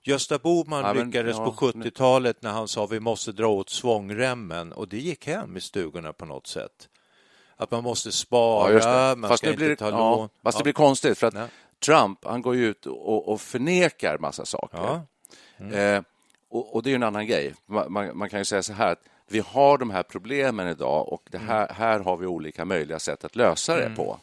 Gösta 0.03 0.39
Bohman 0.39 0.85
Ja, 0.85 0.95
men, 0.95 1.07
lyckades 1.07 1.37
ja, 1.37 1.45
på 1.45 1.67
70-talet 1.67 2.43
när 2.43 2.51
han 2.51 2.69
sa 2.69 2.87
vi 2.87 3.01
måste 3.01 3.33
dra 3.33 3.47
åt 3.49 3.71
svångremmen 3.71 4.73
och 4.73 4.89
det 4.89 4.99
gick 4.99 5.27
hem 5.27 5.57
i 5.57 5.61
stugorna 5.61 6.13
på 6.13 6.25
något 6.25 6.47
sätt. 6.47 6.89
Att 7.61 7.71
man 7.71 7.83
måste 7.85 8.09
Ja, 8.09 8.13
spara, 8.13 9.09
det. 9.09 9.17
man 9.17 9.29
Fast, 9.29 9.39
ska 9.39 9.51
inte 9.51 9.65
blir, 9.65 9.75
ta 9.77 9.91
ja, 9.91 10.17
lån. 10.17 10.29
fast 10.43 10.59
det 10.59 10.61
Ja. 10.61 10.65
blir 10.65 10.73
konstigt 10.73 11.19
för 11.19 11.27
att. 11.27 11.51
Trump 11.85 12.19
han 12.25 12.43
går 12.43 12.57
ut 12.57 12.87
och, 12.87 13.29
och 13.29 13.41
förnekar 13.41 14.19
massa 14.19 14.45
saker. 14.45 14.79
Ja. 14.79 15.77
Eh, 15.79 16.03
och, 16.51 16.75
och 16.75 16.83
det 16.83 16.91
är 16.91 16.95
en 16.95 17.03
annan 17.03 17.27
grej. 17.27 17.55
Man, 17.67 17.93
man, 17.93 18.17
man 18.19 18.29
kan 18.31 18.39
ju 18.41 18.45
säga 18.45 18.63
så 18.63 18.73
här 18.73 18.93
att 18.93 19.01
vi 19.29 19.39
har 19.47 19.79
de 19.79 19.91
här 19.91 20.03
problemen 20.03 20.69
idag 20.69 21.09
och 21.13 21.23
det 21.31 21.39
här, 21.39 21.69
här 21.73 22.01
har 22.01 22.17
vi 22.17 22.27
olika 22.27 22.65
möjliga 22.65 22.99
sätt 22.99 23.25
att 23.25 23.37
lösa 23.37 23.77
det 23.77 23.93
på. 23.97 24.19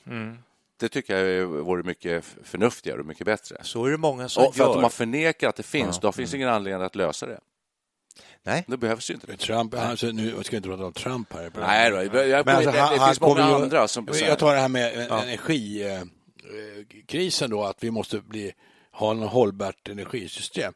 Det 0.80 0.90
tycker 0.90 1.18
jag 1.26 1.46
vore 1.48 1.84
mycket 1.84 2.26
förnuftigare 2.44 3.00
och 3.00 3.06
mycket 3.06 3.26
bättre. 3.26 3.58
Så 3.62 3.86
är 3.86 3.92
det 3.92 3.98
många 3.98 4.30
som 4.30 4.46
Och 4.46 4.56
för 4.56 4.64
gör. 4.64 4.70
att 4.70 4.76
om 4.76 4.82
man 4.82 4.92
förnekar 4.92 5.50
att 5.50 5.56
det 5.56 5.64
finns, 5.64 6.00
då 6.00 6.12
finns 6.12 6.34
ingen 6.34 6.50
anledning 6.50 6.86
att 6.86 6.96
lösa 6.96 7.26
det. 7.26 7.40
Nej. 8.48 8.64
Då 8.68 8.78
behövs 8.78 9.10
ju 9.10 9.14
inte 9.14 9.28
det. 9.28 9.38
Trump, 9.38 9.74
alltså, 9.74 10.08
nu 10.08 10.30
jag 10.30 10.46
ska 10.46 10.56
inte 10.56 10.70
prata 10.70 10.86
om 10.86 10.94
Trump 10.94 11.34
här. 11.34 11.52
Nej, 11.56 11.92
då, 11.92 11.96
jag, 11.96 12.06
jag, 12.28 12.46
Men 12.46 12.56
alltså, 12.56 12.72
det, 12.72 12.78
det 12.78 12.84
han 12.84 13.08
finns 13.10 13.22
många 13.22 13.48
ju- 13.48 13.54
andra 13.56 13.88
som... 13.88 14.08
Jag 14.14 14.40
tar 14.40 14.54
det 14.54 14.60
här 14.62 14.70
med 14.70 15.12
energikrisen 15.12 17.50
då, 17.50 17.64
att 17.64 17.84
vi 17.84 17.92
måste 17.92 18.20
bli, 18.20 18.52
ha 18.92 19.12
en 19.12 19.20
hållbart 19.20 19.90
energisystem. 19.90 20.74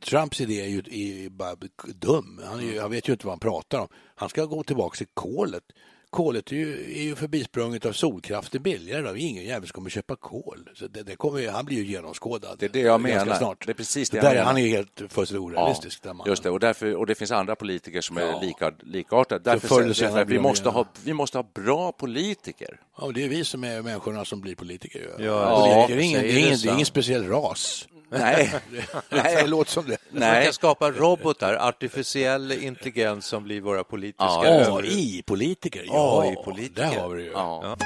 Trumps 0.00 0.40
idé 0.40 0.60
är 0.60 0.68
ju 0.68 0.78
är 0.78 1.30
bara 1.30 1.56
dum. 1.86 2.40
Han, 2.44 2.60
är 2.60 2.80
han 2.80 2.90
vet 2.90 3.08
ju 3.08 3.12
inte 3.12 3.26
vad 3.26 3.32
han 3.32 3.40
pratar 3.40 3.78
om. 3.78 3.88
Han 4.14 4.28
ska 4.28 4.44
gå 4.44 4.62
tillbaka 4.62 4.96
till 4.96 5.06
kolet. 5.14 5.64
Kolet 6.10 6.52
är 6.52 6.56
ju, 6.56 6.98
är 6.98 7.02
ju 7.02 7.14
förbisprunget 7.16 7.86
av 7.86 7.92
solkraft, 7.92 8.52
det 8.52 8.58
är 8.58 8.60
billigare. 8.60 9.02
Då. 9.02 9.16
Ingen 9.16 9.44
jävel 9.44 9.68
kommer 9.68 9.90
köpa 9.90 10.16
kol. 10.16 10.70
Så 10.74 10.86
det, 10.86 11.02
det 11.02 11.16
kommer, 11.16 11.48
han 11.48 11.64
blir 11.64 11.76
ju 11.76 11.84
genomskådad. 11.84 12.56
Det 12.58 12.66
är 12.66 12.70
det 12.70 12.80
jag 12.80 13.00
menar. 13.00 13.34
Snart. 13.34 13.66
Det 13.66 13.72
är 13.72 13.74
precis 13.74 14.10
det 14.10 14.16
där 14.20 14.24
jag 14.24 14.30
är 14.32 14.34
menar. 14.34 14.46
Han 14.46 14.58
är 14.58 14.66
helt 14.68 15.02
fullständigt 15.08 15.44
orealistisk. 15.44 16.02
där 16.02 16.14
Ja, 16.18 16.24
just 16.26 16.42
det. 16.42 16.50
Och, 16.50 16.60
därför, 16.60 16.94
och 16.94 17.06
det 17.06 17.14
finns 17.14 17.30
andra 17.30 17.56
politiker 17.56 18.00
som 18.00 18.16
är 18.16 18.20
Ja. 18.22 18.40
lika, 18.40 18.72
likartade. 18.82 19.50
Därför 19.50 19.68
jag 20.02 20.18
att 20.18 20.28
vi 20.28 20.38
måste, 20.38 20.68
ha, 20.68 20.84
vi 21.04 21.12
måste 21.12 21.38
ha 21.38 21.42
bra 21.54 21.92
politiker. 21.92 22.80
Ja, 22.98 23.10
det 23.14 23.24
är 23.24 23.28
vi 23.28 23.44
som 23.44 23.64
är 23.64 23.82
människorna 23.82 24.24
som 24.24 24.40
blir 24.40 24.54
politiker. 24.54 25.10
Ja, 25.18 25.60
politiker 25.60 25.96
är 26.00 26.04
ingen, 26.04 26.20
det 26.22 26.28
är 26.28 26.38
ingen, 26.38 26.50
det 26.50 26.62
det 26.62 26.68
är 26.68 26.74
ingen 26.74 26.86
speciell 26.86 27.28
ras. 27.28 27.88
Nej, 28.18 28.62
Det 29.10 29.46
låter 29.46 29.70
som 29.70 29.86
det. 29.86 29.96
Man 30.10 30.20
nej. 30.20 30.44
kan 30.44 30.52
skapa 30.52 30.90
robotar, 30.90 31.54
artificiell 31.54 32.52
intelligens 32.52 33.26
som 33.26 33.44
blir 33.44 33.60
våra 33.60 33.84
politiska 33.84 34.24
Ja, 34.24 34.78
AI-politiker, 34.78 35.84
ja. 35.86 36.22
AI-politiker. 36.22 36.82
Där 36.82 37.00
har 37.00 37.08
vi 37.08 37.22
det 37.22 37.28
ju. 37.28 37.32
Ja. 37.32 37.76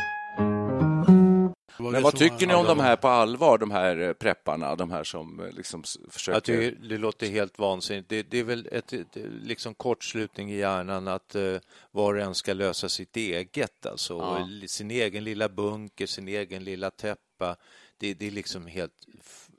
Men 1.79 2.03
vad 2.03 2.17
tycker 2.17 2.47
ni 2.47 2.55
om 2.55 2.67
de 2.67 2.81
här 2.81 2.97
på 2.97 3.09
allvar, 3.09 3.59
de 3.59 3.71
här 3.71 4.01
eh, 4.01 4.13
prepparna, 4.13 4.77
de 4.77 4.91
här 4.91 5.05
som 5.05 5.41
eh, 5.41 5.53
liksom 5.53 5.85
försöker... 6.11 6.37
Jag 6.37 6.45
tycker 6.45 6.89
det 6.89 6.99
låter 6.99 7.27
helt 7.27 7.59
vansinnigt. 7.59 8.09
Det, 8.09 8.23
det 8.23 8.39
är 8.39 8.45
väl 8.45 8.69
ett, 8.73 8.93
ett 8.93 9.17
liksom 9.43 9.75
kortslutning 9.75 10.53
i 10.53 10.57
hjärnan 10.57 11.09
att 11.09 11.37
uh, 11.37 11.59
var 11.91 12.15
och 12.15 12.21
en 12.21 12.35
ska 12.35 12.53
lösa 12.53 12.89
sitt 12.89 13.17
eget, 13.17 13.87
alltså 13.87 14.15
Ja. 14.15 14.49
sin 14.69 14.91
egen 14.91 15.25
lilla 15.25 15.49
bunker, 15.49 16.07
sin 16.07 16.29
egen 16.29 16.65
lilla 16.65 16.91
täppa. 16.91 17.57
Det, 17.99 18.15
det 18.15 18.27
är 18.27 18.31
liksom 18.31 18.67
helt, 18.67 18.93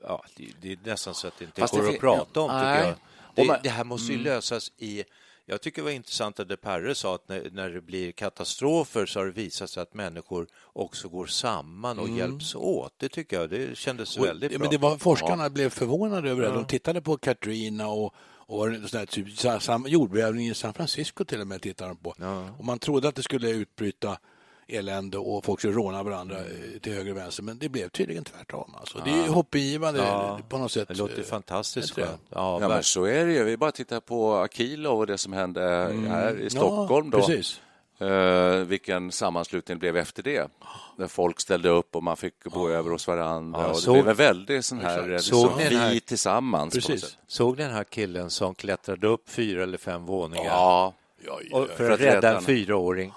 ja, 0.06 0.24
det, 0.36 0.44
det 0.60 0.72
är 0.72 0.78
nästan 0.84 1.14
så 1.14 1.26
att 1.26 1.38
det 1.38 1.44
inte 1.44 1.60
Fast 1.60 1.74
det 1.74 1.80
går 1.80 1.86
fin- 1.86 1.94
att 1.94 2.00
prata 2.00 2.40
om, 2.40 2.50
Nej. 2.50 2.76
tycker 2.76 2.88
jag. 2.88 2.96
Det, 3.34 3.44
man- 3.44 3.58
det 3.62 3.68
här 3.68 3.84
måste 3.84 4.12
ju 4.12 4.18
lösas 4.18 4.72
i 4.78 5.04
jag 5.48 5.60
tycker 5.60 5.82
det 5.82 5.84
var 5.84 5.90
intressant 5.92 6.40
att 6.40 6.48
De 6.48 6.56
Perre 6.56 6.94
sa 6.94 7.14
att 7.14 7.28
när, 7.28 7.48
när 7.52 7.70
det 7.70 7.80
blir 7.80 8.12
katastrofer 8.12 9.06
så 9.06 9.18
har 9.20 9.26
det 9.26 9.32
visat 9.32 9.70
sig 9.70 9.82
att 9.82 9.94
människor 9.94 10.46
också 10.72 11.08
går 11.08 11.26
samman 11.26 11.98
och 11.98 12.08
hjälps 12.08 12.54
åt. 12.54 12.94
Det 12.96 13.08
tycker 13.08 13.40
jag, 13.40 13.50
det 13.50 13.78
kändes 13.78 14.16
Och- 14.18 14.26
väldigt 14.26 14.52
ja, 14.52 14.58
bra. 14.58 14.64
Men 14.64 14.70
det 14.70 14.78
var, 14.88 14.98
forskarna 14.98 15.50
blev 15.50 15.70
förvånade 15.70 16.30
över 16.30 16.42
det. 16.42 16.48
De 16.48 16.64
tittade 16.64 17.00
på 17.02 17.16
Katrina 17.18 17.88
och, 17.88 18.14
och 18.48 18.70
det 18.70 18.92
här 18.94 19.06
typ, 19.06 19.88
jordbävningen 19.90 20.52
i 20.52 20.54
San 20.54 20.74
Francisco 20.74 21.24
till 21.24 21.40
och 21.40 21.46
med 21.46 21.62
tittade 21.62 21.90
de 21.90 21.96
på. 21.96 22.14
Och 22.58 22.64
man 22.64 22.78
trodde 22.78 23.08
att 23.08 23.14
det 23.14 23.22
skulle 23.22 23.50
utbryta 23.50 24.18
elände 24.68 25.18
och 25.18 25.44
folk 25.44 25.60
skulle 25.60 25.74
råna 25.74 26.02
varandra 26.02 26.36
eh, 26.38 26.80
till 26.80 26.92
höger 26.92 27.10
och 27.10 27.16
vänster. 27.16 27.42
Men 27.42 27.58
det 27.58 27.68
blev 27.68 27.88
tydligen 27.88 28.24
tvärtom. 28.24 28.74
Alltså. 28.80 28.98
Det 29.04 29.10
är 29.10 29.22
ju 29.22 29.28
hoppingivande 29.28 30.00
Ja, 30.00 30.40
på 30.48 30.58
något 30.58 30.72
sätt. 30.72 30.88
Det 30.88 30.94
låter 30.94 31.18
eh, 31.18 31.24
fantastiskt 31.24 31.90
skönt. 31.94 32.20
Ja, 32.30 32.58
Ja, 32.60 32.68
men 32.68 32.82
så 32.82 33.04
är 33.04 33.26
det 33.26 33.32
ju. 33.32 33.44
Vi 33.44 33.56
bara 33.56 33.72
tittar 33.72 34.00
på 34.00 34.34
Akilov 34.34 34.98
och 34.98 35.06
det 35.06 35.18
som 35.18 35.32
hände 35.32 35.60
här 36.08 36.40
i 36.40 36.50
Stockholm. 36.50 37.10
Ja, 37.12 37.18
då. 37.18 37.26
precis. 37.26 37.60
Eh, 37.98 38.54
vilken 38.56 39.12
sammanslutning 39.12 39.76
det 39.76 39.80
blev 39.80 39.96
efter 39.96 40.22
det. 40.22 40.48
Där 40.98 41.06
folk 41.06 41.40
ställde 41.40 41.68
upp 41.68 41.96
och 41.96 42.02
man 42.02 42.16
fick 42.16 42.44
bo 42.44 42.68
över 42.68 42.90
hos 42.90 43.06
varandra. 43.08 43.60
Ja, 43.60 43.66
och 43.68 43.74
det 43.74 43.80
såg- 43.80 43.94
blev 43.94 44.08
en 44.08 44.14
väldig 44.16 44.64
sån 44.64 44.78
här, 44.80 45.08
liksom, 45.08 45.38
Såg 45.40 45.60
här- 45.60 45.90
vi 45.90 46.00
tillsammans. 46.00 46.74
Precis. 46.74 47.18
Såg 47.26 47.58
ni 47.58 47.64
den 47.64 47.72
här 47.72 47.84
killen 47.84 48.30
som 48.30 48.54
klättrade 48.54 49.06
upp 49.06 49.28
fyra 49.28 49.62
eller 49.62 49.78
fem 49.78 50.06
våningar 50.06 50.44
Ja, 50.44 50.94
Ja, 51.26 51.38
ja, 51.50 51.56
och, 51.58 51.62
ja. 51.70 51.76
för 51.76 51.90
att 51.90 52.00
rädda 52.00 52.36
en 52.36 52.42
fyraåring? 52.42 53.12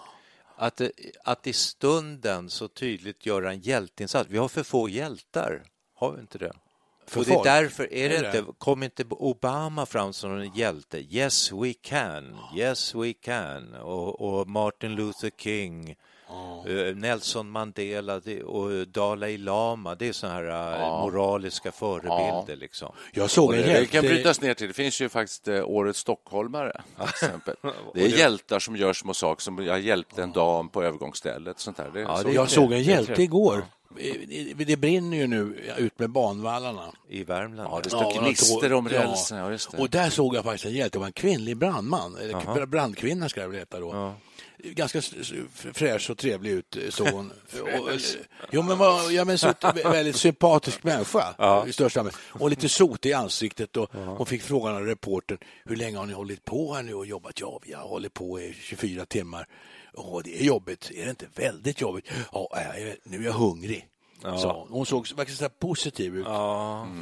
Att, 0.61 0.81
att 1.23 1.47
i 1.47 1.53
stunden 1.53 2.49
så 2.49 2.67
tydligt 2.67 3.25
göra 3.25 3.51
en 3.51 3.59
hjälteinsats. 3.59 4.29
Vi 4.29 4.37
har 4.37 4.47
för 4.47 4.63
få 4.63 4.89
hjältar, 4.89 5.63
har 5.95 6.11
vi 6.11 6.21
inte 6.21 6.37
det? 6.37 6.53
För 7.07 7.19
och 7.19 7.25
det 7.25 7.31
är 7.31 7.35
folk? 7.35 7.45
därför, 7.45 7.93
är 7.93 8.09
det 8.09 8.17
Är 8.17 8.31
det? 8.31 8.39
inte, 8.39 8.51
kom 8.57 8.83
inte 8.83 9.03
Obama 9.09 9.85
fram 9.85 10.13
som 10.13 10.39
en 10.39 10.53
hjälte? 10.55 10.97
Yes 10.99 11.51
we 11.51 11.73
can, 11.73 12.37
yes 12.55 12.95
we 12.95 13.13
can. 13.13 13.73
Och, 13.73 14.21
och 14.21 14.47
Martin 14.47 14.95
Luther 14.95 15.31
King, 15.37 15.95
eh, 16.67 16.95
Nelson 16.95 17.49
Mandela 17.51 18.21
och 18.45 18.87
Dalai 18.87 19.37
Lama, 19.37 19.95
det 19.95 20.07
är 20.07 20.13
sådana 20.13 20.35
här 20.35 20.73
eh, 20.81 21.01
moraliska 21.01 21.71
förebilder. 21.71 22.55
Liksom. 22.55 22.91
Jag 23.13 23.29
såg 23.29 23.53
en 23.53 23.61
det, 23.61 23.65
det 23.67 23.85
kan 23.85 24.03
hjälte... 24.03 24.15
brytas 24.15 24.41
ner 24.41 24.53
till. 24.53 24.67
Det 24.67 24.73
finns 24.73 25.01
ju 25.01 25.09
faktiskt 25.09 25.47
eh, 25.47 25.63
Årets 25.69 25.99
stockholmare. 25.99 26.81
Till 26.97 27.05
exempel. 27.09 27.55
Det 27.93 28.05
är 28.05 28.07
hjältar 28.19 28.59
som 28.59 28.75
gör 28.75 28.93
små 28.93 29.13
saker. 29.13 29.41
Som 29.41 29.65
jag 29.65 29.79
hjälpte 29.79 30.23
en 30.23 30.31
dam 30.31 30.69
på 30.69 30.83
övergångsstället. 30.83 31.59
Sånt 31.59 31.77
där. 31.77 31.89
Det 31.93 31.99
Ja, 32.01 32.17
så. 32.17 32.29
Jag 32.31 32.49
såg 32.49 32.73
en 32.73 32.83
hjälte 32.83 33.21
igår. 33.23 33.65
Det- 34.65 34.77
brinner 34.77 35.17
ju 35.17 35.27
nu 35.27 35.73
ut 35.77 35.99
med 35.99 36.09
banvallarna. 36.09 36.91
I 37.09 37.23
Värmland. 37.23 37.69
Ja, 37.71 37.79
det 37.83 37.89
Ja, 37.91 37.97
står 37.99 38.13
något 38.13 38.23
gnister 38.25 38.73
om 38.73 38.89
rälsen. 38.89 39.37
Ja, 39.37 39.51
just 39.51 39.71
det. 39.71 39.77
Och 39.77 39.89
där 39.89 40.09
såg 40.09 40.35
jag 40.35 40.43
faktiskt 40.43 40.65
en 40.65 40.71
hjälte. 40.73 40.95
Det 40.97 40.99
var 40.99 41.05
en 41.07 41.13
kvinnlig 41.13 41.57
brandman, 41.57 42.17
eller 42.17 42.65
brandkvinna 42.65 43.29
ska 43.29 43.41
jag 43.41 43.47
väl 43.47 43.57
heta 43.59 43.79
då. 43.79 43.91
Ganska 43.91 44.15
s- 44.15 44.28
s- 45.19 45.33
fräsch 45.73 46.09
och 46.09 46.17
trevlig 46.17 46.51
ut 46.51 46.75
eh, 46.75 46.89
såg 46.89 47.07
hon. 47.07 47.31
jo, 48.51 48.61
men 48.61 48.77
var, 48.77 49.11
ja, 49.11 49.25
men 49.25 49.37
så, 49.37 49.53
väldigt 49.83 50.15
sympatisk 50.15 50.83
människa 50.83 51.35
i 51.67 51.73
största 51.73 51.99
allmänhet. 51.99 52.19
Och 52.31 52.49
lite 52.49 52.69
sot 52.69 53.05
i 53.05 53.13
ansiktet. 53.13 53.77
Och 53.77 53.89
Hon 53.93 54.25
fick 54.25 54.41
frågan 54.41 54.75
av 54.75 54.85
reportern, 54.85 55.37
hur 55.65 55.75
länge 55.75 55.97
har 55.97 56.05
ni 56.05 56.13
hållit 56.13 56.45
på 56.45 56.73
här 56.73 56.83
nu 56.83 56.93
och 56.93 57.05
jobbat? 57.05 57.39
Ja, 57.39 57.59
vi 57.65 57.73
har 57.73 57.87
hållit 57.87 58.13
på 58.13 58.39
i 58.41 58.53
24 58.61 59.05
timmar. 59.05 59.47
Åh, 59.93 60.21
det 60.23 60.39
är 60.41 60.43
jobbigt. 60.43 60.91
Är 60.95 61.03
det 61.03 61.09
inte 61.09 61.25
väldigt 61.35 61.81
jobbigt? 61.81 62.05
Ja, 62.31 62.49
nu 63.03 63.17
är 63.17 63.23
jag 63.25 63.33
hungrig. 63.33 63.87
Så 64.21 64.67
hon 64.69 64.85
såg 64.85 65.07
verkligen 65.15 65.37
så 65.37 65.49
positiv 65.49 66.17
ut. 66.17 66.25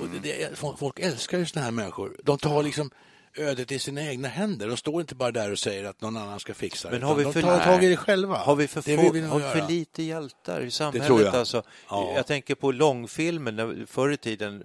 Och 0.02 0.08
det, 0.10 0.20
det, 0.20 0.58
folk- 0.58 0.80
folk 0.80 1.00
älskar 1.00 1.38
ju 1.38 1.46
såna 1.46 1.66
här 1.66 1.72
människor. 1.72 2.18
De 2.24 2.38
tar 2.38 2.64
liksom 2.64 2.92
ödet 3.38 3.72
i 3.72 3.80
sina 3.80 4.02
egna 4.04 4.28
händer. 4.28 4.68
De 4.68 4.78
står 4.78 5.02
inte 5.02 5.16
bara 5.16 5.32
där 5.32 5.52
och 5.52 5.60
säger 5.60 5.84
att 5.84 6.02
någon 6.02 6.18
annan 6.18 6.40
ska 6.40 6.54
fixa 6.54 6.90
det. 6.90 6.94
Men 7.00 7.04
har 7.08 7.16
vi 7.16 7.24
för- 7.24 7.34
de 7.34 7.42
tar 7.42 7.60
tag 7.60 7.84
i 7.84 7.88
det 7.90 7.98
själva. 7.98 8.38
Har 8.38 8.56
vi 8.56 8.68
för, 8.68 8.82
det 8.86 8.98
få, 8.98 9.12
vi 9.12 9.22
har 9.22 9.40
för 9.40 9.68
lite 9.68 10.04
hjältar 10.04 10.62
i 10.62 10.72
samhället? 10.72 11.08
tror 11.08 11.22
jag. 11.22 11.36
Alltså, 11.36 11.64
Ja. 11.90 12.12
Jag 12.16 12.28
tänker 12.28 12.56
på 12.56 12.72
långfilmen, 12.72 13.88
förr 13.90 14.10
i 14.12 14.18
tiden 14.18 14.64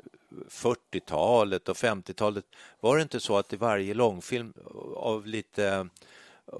40-talet 0.50 1.68
och 1.68 1.76
50-talet, 1.76 2.44
var 2.80 2.96
det 2.96 3.02
inte 3.02 3.20
så 3.20 3.36
att 3.38 3.52
i 3.52 3.56
varje 3.56 3.94
långfilm 3.94 4.52
av 4.96 5.26
lite 5.26 5.66
eh, 5.66 5.84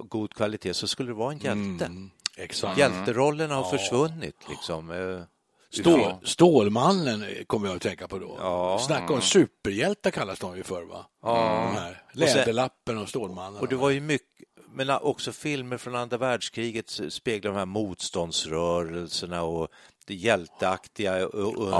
god 0.07 0.33
kvalitet 0.33 0.73
så 0.73 0.87
skulle 0.87 1.09
det 1.09 1.13
vara 1.13 1.31
en 1.31 1.37
hjälte? 1.39 1.85
Mm, 1.85 2.09
Exakt. 2.37 2.77
Hjälterollerna 2.79 3.55
har 3.55 3.77
försvunnit 3.77 4.35
liksom. 4.49 4.89
Eh, 5.77 5.81
Stål, 5.81 6.13
Stålmannen 6.23 7.25
kommer 7.47 7.67
jag 7.67 7.75
att 7.75 7.81
tänka 7.81 8.07
på 8.07 8.19
då. 8.19 8.37
Ja. 8.39 8.79
Snacka 8.79 9.13
om 9.13 9.21
superhjältar 9.21 10.11
kallas 10.11 10.39
de 10.39 10.57
ju 10.57 10.63
för 10.63 10.83
va? 10.83 11.05
Ja. 11.23 11.69
De 11.71 11.79
här. 11.79 12.03
Läderlappen 12.11 12.97
och 12.97 13.09
Stålmannen. 13.09 13.61
Och 13.61 13.67
det 13.67 13.75
var 13.75 13.89
ju 13.89 13.99
mycket, 13.99 14.47
men 14.73 14.89
också 14.89 15.31
filmer 15.31 15.77
från 15.77 15.95
andra 15.95 16.17
världskriget 16.17 16.99
speglar 17.09 17.51
de 17.51 17.57
här 17.57 17.65
motståndsrörelserna 17.65 19.43
och 19.43 19.67
det 20.05 20.15
hjälteaktiga. 20.15 21.27
Och, 21.27 21.57
och, 21.57 21.73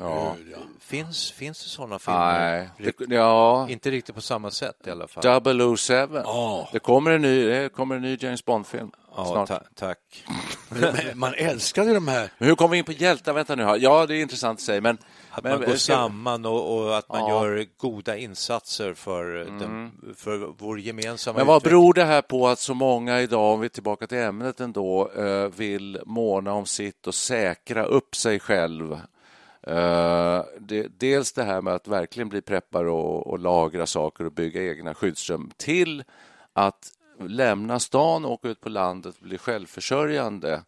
Ja. 0.00 0.36
Finns, 0.80 1.30
finns 1.30 1.62
det 1.62 1.68
sådana 1.68 1.98
filmer? 1.98 2.38
Nej, 2.38 2.68
det, 2.78 3.14
ja, 3.14 3.66
Inte 3.70 3.90
riktigt 3.90 4.14
på 4.14 4.20
samma 4.20 4.50
sätt 4.50 4.86
i 4.86 4.90
alla 4.90 5.08
fall. 5.08 5.76
007. 5.76 5.94
Ja. 6.12 6.68
Det, 6.72 6.78
kommer 6.78 7.10
en 7.10 7.22
ny, 7.22 7.44
det 7.44 7.72
kommer 7.72 7.96
en 7.96 8.02
ny 8.02 8.18
James 8.20 8.44
Bond-film 8.44 8.90
ja, 9.16 9.24
snart. 9.24 9.48
ta, 9.48 9.60
tack. 9.74 10.24
Man 11.14 11.34
älskade 11.34 11.94
de 11.94 12.08
här. 12.08 12.30
Men 12.38 12.48
hur 12.48 12.54
kom 12.54 12.70
vi 12.70 12.78
in 12.78 12.84
på 12.84 12.92
hjältar? 12.92 13.32
Vänta 13.32 13.54
nu. 13.56 13.64
här. 13.64 13.76
Ja, 13.76 14.06
det 14.06 14.16
är 14.16 14.22
intressant 14.22 14.58
att 14.58 14.64
säga, 14.64 14.80
men... 14.80 14.98
Att 15.32 15.44
men 15.44 15.52
man 15.58 15.68
går 15.68 15.76
samman 15.76 16.46
och, 16.46 16.76
och 16.78 16.98
att 16.98 17.08
man 17.08 17.20
Ja. 17.20 17.28
gör 17.28 17.66
goda 17.76 18.16
insatser 18.16 18.94
för, 18.94 19.24
den, 19.60 19.92
för 20.16 20.54
vår 20.58 20.80
gemensamma 20.80 21.36
Men 21.38 21.46
vad 21.46 21.56
utveckling. 21.56 21.80
beror 21.80 21.94
det 21.94 22.04
här 22.04 22.22
på 22.22 22.48
att 22.48 22.58
så 22.58 22.74
många 22.74 23.20
idag, 23.20 23.54
om 23.54 23.60
vi 23.60 23.64
är 23.64 23.68
tillbaka 23.68 24.06
till 24.06 24.18
ämnet 24.18 24.60
ändå, 24.60 25.10
eh, 25.16 25.46
vill 25.56 26.00
måna 26.06 26.52
om 26.52 26.66
sitt 26.66 27.06
och 27.06 27.14
säkra 27.14 27.84
upp 27.84 28.16
sig 28.16 28.40
själv? 28.40 28.92
Eh, 29.66 30.42
dels 30.98 31.32
det 31.32 31.44
här 31.44 31.60
med 31.62 31.74
att 31.74 31.88
verkligen 31.88 32.28
bli 32.28 32.40
preppare 32.42 32.90
och, 32.90 33.26
och 33.26 33.38
lagra 33.38 33.86
saker 33.86 34.24
och 34.24 34.32
bygga 34.32 34.62
egna 34.62 34.94
skyddsrum 34.94 35.50
till 35.56 36.04
att 36.52 36.88
lämna 37.28 37.80
stan 37.80 38.24
och 38.24 38.30
åka 38.32 38.48
ut 38.48 38.60
på 38.60 38.68
landet 38.68 39.14
och 39.20 39.26
bli 39.26 39.38
självförsörjande. 39.38 40.62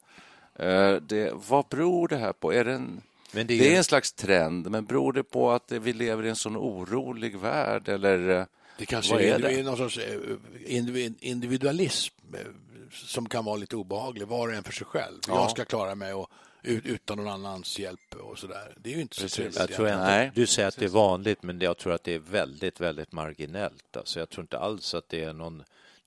Eh, 0.55 0.93
det, 0.95 1.31
vad 1.49 1.65
beror 1.69 2.09
det 2.09 2.17
här 2.17 2.33
på? 2.33 2.53
Är 2.53 2.65
det, 2.65 2.73
en, 2.73 3.03
Men 3.33 3.47
det, 3.47 3.73
är 3.73 3.77
en 3.77 3.85
slags 3.85 4.13
trend, 4.13 4.71
men 4.71 4.85
beror 4.85 5.13
det 5.13 5.23
på 5.25 5.51
att 5.51 5.73
vi 5.73 5.93
lever 5.93 6.25
i 6.25 6.29
en 6.29 6.37
sån 6.37 6.57
orolig 6.57 7.39
värld? 7.39 7.89
Eller, 7.89 8.19
eh, 8.19 8.37
Det 8.37 8.47
Det 8.79 8.87
kanske 8.87 9.13
Vad 9.15 9.23
är, 9.23 9.39
det? 9.39 9.49
det 9.49 9.55
är 9.61 9.63
någon 9.65 9.77
sorts 9.77 9.99
eh, 9.99 10.19
individ- 10.67 11.15
individualism 11.21 12.15
som 12.93 13.29
kan 13.29 13.45
vara 13.45 13.57
lite 13.57 13.77
obehaglig, 13.77 14.27
var 14.27 14.49
och 14.49 14.55
en 14.55 14.63
för 14.65 14.73
sig 14.73 14.87
själv. 14.87 15.19
Ja. 15.29 15.35
Jag 15.35 15.51
ska 15.51 15.65
klara 15.65 15.95
mig 15.95 16.13
och, 16.15 16.31
ut- 16.63 16.87
utan 16.87 17.17
någon 17.19 17.29
annans 17.29 17.79
hjälp 17.79 18.15
och 18.21 18.39
sådär. 18.39 18.75
Det 18.77 18.91
är 18.93 18.95
ju 18.95 19.01
inte 19.01 19.17
så 19.17 19.29
trevligt. 19.29 19.59
Jag 19.59 19.69
tror 19.73 19.89
egentligen. 19.89 20.25
inte, 20.25 20.41
du 20.41 20.47
säger 20.47 20.69
att 20.69 20.77
det 20.77 20.85
är 20.85 20.89
vanligt, 20.89 21.43
men 21.43 21.61
jag 21.61 21.79
tror 21.79 21.93
att 21.93 22.05
det 22.05 22.15
är 22.15 22.19
väldigt, 22.19 22.81
väldigt 22.81 23.13
marginellt. 23.13 23.97
Alltså 23.97 24.19
jag 24.19 24.31
tror 24.31 24.43
inte 24.43 24.59
alls 24.59 24.95
att 24.95 25.09
det 25.09 25.25
är 25.25 25.33
någon... 25.33 25.63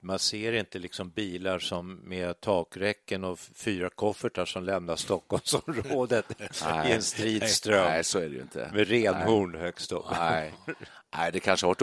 Man 0.06 0.20
ser 0.20 0.54
inte 0.54 0.80
liksom 0.80 1.10
bilar 1.10 1.60
som 1.60 1.96
med 1.96 2.42
takräcken 2.42 3.24
och 3.24 3.40
fyra 3.40 3.90
koffertar 3.90 4.46
som 4.46 4.64
lämnar 4.64 4.96
Stockholmsområdet 4.96 6.26
i 6.88 6.92
en 6.92 7.02
stridström 7.02 7.84
Nej, 7.84 8.04
så 8.04 8.20
är 8.20 8.30
det 8.30 8.36
ju 8.36 8.42
inte. 8.42 8.72
med 8.74 8.88
renhorn 8.88 9.56
högst 9.56 9.92
upp. 9.92 10.06
Nej. 10.12 10.54
Nej, 11.18 11.32
det 11.32 11.40
kanske 11.40 11.66
har 11.66 11.70
varit 11.70 11.82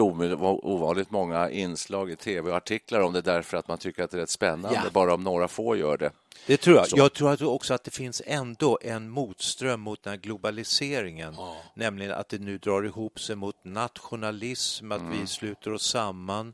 ovanligt 0.63 1.11
många 1.11 1.49
inslag 1.49 2.11
i 2.11 2.15
tv 2.15 2.49
och 2.51 2.57
artiklar 2.57 2.99
om 3.01 3.13
det 3.13 3.21
därför 3.21 3.57
att 3.57 3.67
man 3.67 3.77
tycker 3.77 4.03
att 4.03 4.11
det 4.11 4.17
är 4.17 4.21
rätt 4.21 4.29
spännande, 4.29 4.81
Ja. 4.83 4.89
bara 4.93 5.13
om 5.13 5.23
några 5.23 5.47
få 5.47 5.75
gör 5.75 5.97
det. 5.97 6.11
Det 6.47 6.57
tror 6.57 6.75
jag. 6.77 6.87
Så. 6.87 6.97
Jag 6.97 7.13
tror 7.13 7.43
också 7.45 7.73
att 7.73 7.83
det 7.83 7.91
finns 7.91 8.21
ändå 8.25 8.79
en 8.81 9.09
motström 9.09 9.81
mot 9.81 10.03
den 10.03 10.11
här 10.11 10.17
globaliseringen, 10.19 11.35
nämligen 11.75 12.11
att 12.11 12.29
det 12.29 12.39
nu 12.39 12.57
drar 12.57 12.85
ihop 12.85 13.19
sig 13.19 13.35
mot 13.35 13.63
nationalism, 13.63 14.91
att 14.91 15.01
vi 15.11 15.27
sluter 15.27 15.73
oss 15.73 15.83
samman. 15.89 16.53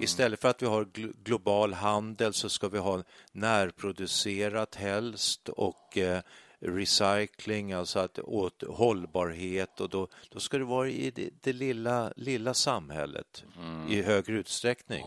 Istället 0.00 0.40
för 0.40 0.48
att 0.48 0.62
vi 0.62 0.66
har 0.66 0.84
gl- 0.84 1.14
global 1.24 1.72
handel 1.72 2.32
så 2.34 2.48
ska 2.48 2.68
vi 2.68 2.78
ha 2.78 3.02
närproducerat 3.32 4.74
helst 4.74 5.48
och 5.48 5.98
eh, 5.98 6.20
recycling, 6.60 7.72
alltså 7.72 7.98
att 7.98 8.18
åt 8.18 8.62
hållbarhet 8.68 9.80
och 9.80 9.88
då, 9.88 10.08
då 10.28 10.40
ska 10.40 10.58
det 10.58 10.64
vara 10.64 10.88
i 10.88 11.10
det, 11.10 11.30
det 11.40 11.52
lilla, 11.52 12.12
lilla 12.16 12.54
samhället 12.54 13.44
i 13.88 14.02
högre 14.02 14.34
utsträckning. 14.34 15.04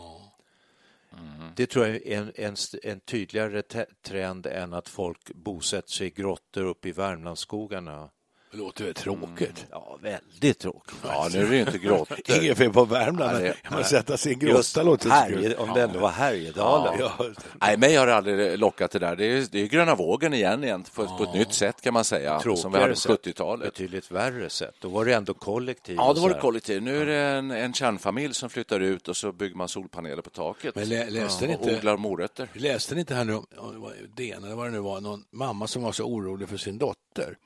Det 1.56 1.68
tror 1.68 1.88
jag 1.88 1.96
är 1.96 2.18
en, 2.18 2.32
en, 2.36 2.56
en 2.84 3.00
tydligare 3.00 3.62
trend 4.02 4.46
än 4.46 4.74
att 4.74 4.90
folk 4.90 5.32
bosätter 5.34 5.92
sig 5.92 6.08
i 6.08 6.10
grottor 6.10 6.64
uppe 6.64 6.90
i 6.90 6.92
Värmlandsskogarna. 6.92 8.10
Det 8.52 8.58
låter 8.58 8.86
väl 8.86 8.94
tråkigt. 8.94 9.66
Ja, 9.72 9.98
väldigt 10.02 10.60
tråkigt. 10.60 10.96
Ja, 11.04 11.30
nu 11.34 11.40
är 11.46 11.50
det 11.50 11.56
ju 11.56 11.62
inte 11.62 11.78
grottor. 11.78 12.18
Inget 12.44 12.58
fel 12.58 12.74
på 12.74 12.86
Värmland, 12.86 13.42
men 13.42 13.54
man 13.72 13.84
sätta 13.84 14.18
sig 14.18 14.32
i 14.32 14.34
en 14.34 14.40
grotta 14.40 14.84
låter. 14.84 15.10
Härje, 15.10 15.56
om 15.58 15.74
det 15.74 15.82
ändå 15.82 16.00
var 16.00 16.10
Härjedalen. 16.10 17.00
Ja, 17.00 17.26
Nej, 17.62 17.78
mig 17.78 17.96
har 17.96 18.08
aldrig 18.08 18.60
lockat 18.60 18.92
det 18.92 19.00
där. 19.00 19.16
Det 19.16 19.26
är, 19.26 19.48
det 19.52 19.62
är 19.62 19.68
gröna 19.68 19.96
vågen 19.96 20.34
igen, 20.34 20.64
igen 20.64 20.84
på, 20.96 21.06
på 21.18 21.24
ett 21.24 21.34
nytt 21.34 21.54
sätt 21.54 21.82
kan 21.82 21.94
man 21.94 22.04
säga, 22.04 22.40
som 22.40 22.52
vi 22.56 22.58
hade 22.58 22.72
Tråkigare 22.72 22.90
på 22.90 22.96
sätt. 22.96 23.26
70-talet. 23.26 23.66
Betydligt 23.74 24.12
värre 24.12 24.50
sätt. 24.50 24.76
Då 24.80 24.90
var 24.90 25.06
det 25.06 25.14
ändå 25.14 25.34
kollektiv. 25.34 25.96
Ja, 25.96 26.14
då 26.14 26.22
var 26.22 26.30
det 26.30 26.40
kollektiv. 26.40 26.82
Nu 26.82 27.02
är 27.02 27.06
det 27.06 27.16
en, 27.18 27.52
en 27.52 27.74
kärnfamilj 27.74 28.34
som 28.34 28.50
flyttar 28.50 28.80
ut 28.80 29.08
och 29.08 29.18
så 29.18 29.32
bygger 29.32 29.56
man 29.56 29.68
solpaneler 29.68 30.22
på 30.22 30.30
taket 30.30 30.76
Men 30.76 30.90
lä- 30.90 31.10
läste 31.10 31.48
ni 31.48 31.56
och 31.56 31.60
inte- 31.62 31.76
odlar 31.78 31.98
morötter. 31.98 32.48
Läste 32.54 32.94
ni 32.96 33.00
inte 33.00 33.16
här 33.16 33.24
nu 33.26 33.34
om 33.34 33.46
om 33.58 33.74
det 33.74 33.80
var 33.80 33.94
DN 34.16 34.44
eller 34.44 34.56
vad 34.56 34.66
det 34.68 34.72
nu 34.72 34.80
var, 34.80 35.02
någon 35.02 35.24
mamma 35.32 35.68
som 35.68 35.84
var 35.84 35.92
så 35.92 36.04
orolig 36.04 36.50
för 36.50 36.58
sin 36.58 36.78
dotter 36.78 37.38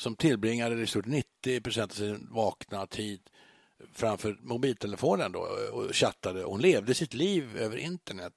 som 0.00 0.16
tillbringade 0.16 0.82
i 0.82 0.86
stort 0.86 1.06
90 1.06 1.60
procent 1.60 1.90
av 1.92 1.94
sin 1.94 2.28
vakna 2.30 2.86
tid 2.86 3.20
framför 3.94 4.38
mobiltelefonen 4.42 5.32
då 5.32 5.46
och 5.72 5.94
chattade. 5.96 6.42
Hon 6.42 6.60
levde 6.60 6.94
sitt 6.94 7.14
liv 7.14 7.56
över 7.58 7.76
internet. 7.76 8.32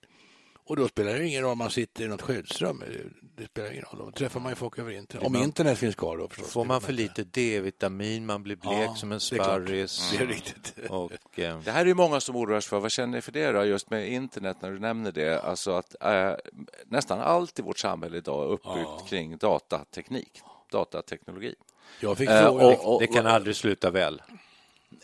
Och 0.66 0.76
då 0.76 0.88
spelar 0.88 1.14
det 1.14 1.28
ingen 1.28 1.42
roll 1.42 1.52
om 1.52 1.58
man 1.58 1.70
sitter 1.70 2.04
i 2.06 2.08
något 2.08 2.22
skyddsrum. 2.22 2.84
Det 3.38 3.46
spelar 3.46 3.72
ingen 3.72 3.84
roll. 3.92 3.98
Då 4.06 4.12
träffar 4.12 4.40
man 4.40 4.52
ju 4.52 4.56
folk 4.56 4.80
över 4.80 4.92
internet. 4.92 5.28
Om 5.28 5.36
internet 5.36 5.78
finns 5.78 5.96
kvar 5.96 6.18
då 6.18 6.28
förstås. 6.28 6.52
Får 6.52 6.66
man 6.66 6.82
för 6.82 6.94
lite 6.94 7.24
D-vitamin, 7.24 8.26
man 8.26 8.44
blir 8.44 8.56
blek 8.56 8.74
Ja, 8.74 8.96
som 8.96 9.12
en 9.12 9.20
det 9.30 9.36
är 9.36 9.44
klart. 9.44 9.48
sparris. 9.48 10.14
Det 10.76 10.84
är. 10.84 10.92
Och, 10.92 11.40
eh, 11.40 11.60
Det 11.64 11.72
här 11.72 11.82
är 11.82 11.86
ju 11.86 11.94
många 11.94 12.20
som 12.20 12.36
oroar 12.36 12.60
sig 12.60 12.70
för. 12.70 12.80
Vad 12.80 12.92
känner 12.92 13.16
ni 13.18 13.22
för 13.22 13.32
det 13.32 13.52
då, 13.52 13.66
just 13.66 13.90
med 13.90 14.12
internet 14.12 14.58
när 14.62 14.72
du 14.72 14.80
nämner 14.80 15.12
det? 15.12 15.42
Alltså 15.42 15.72
att 15.72 15.96
eh, 16.04 16.34
nästan 16.86 17.20
allt 17.20 17.60
i 17.60 17.62
vårt 17.62 17.80
samhälle 17.80 18.18
idag 18.18 18.44
är 18.44 18.50
uppbyggt 18.52 19.10
kring 19.10 19.38
datateknik, 19.38 20.42
datateknologi. 20.74 21.56
Jag 22.00 22.18
fick 22.18 22.30
Eh, 22.30 22.42
fråga... 22.46 22.66
och- 22.66 22.94
och- 22.94 23.02
det 23.02 23.08
kan 23.08 23.28
aldrig 23.28 23.56
sluta 23.56 23.92
väl. 23.92 24.22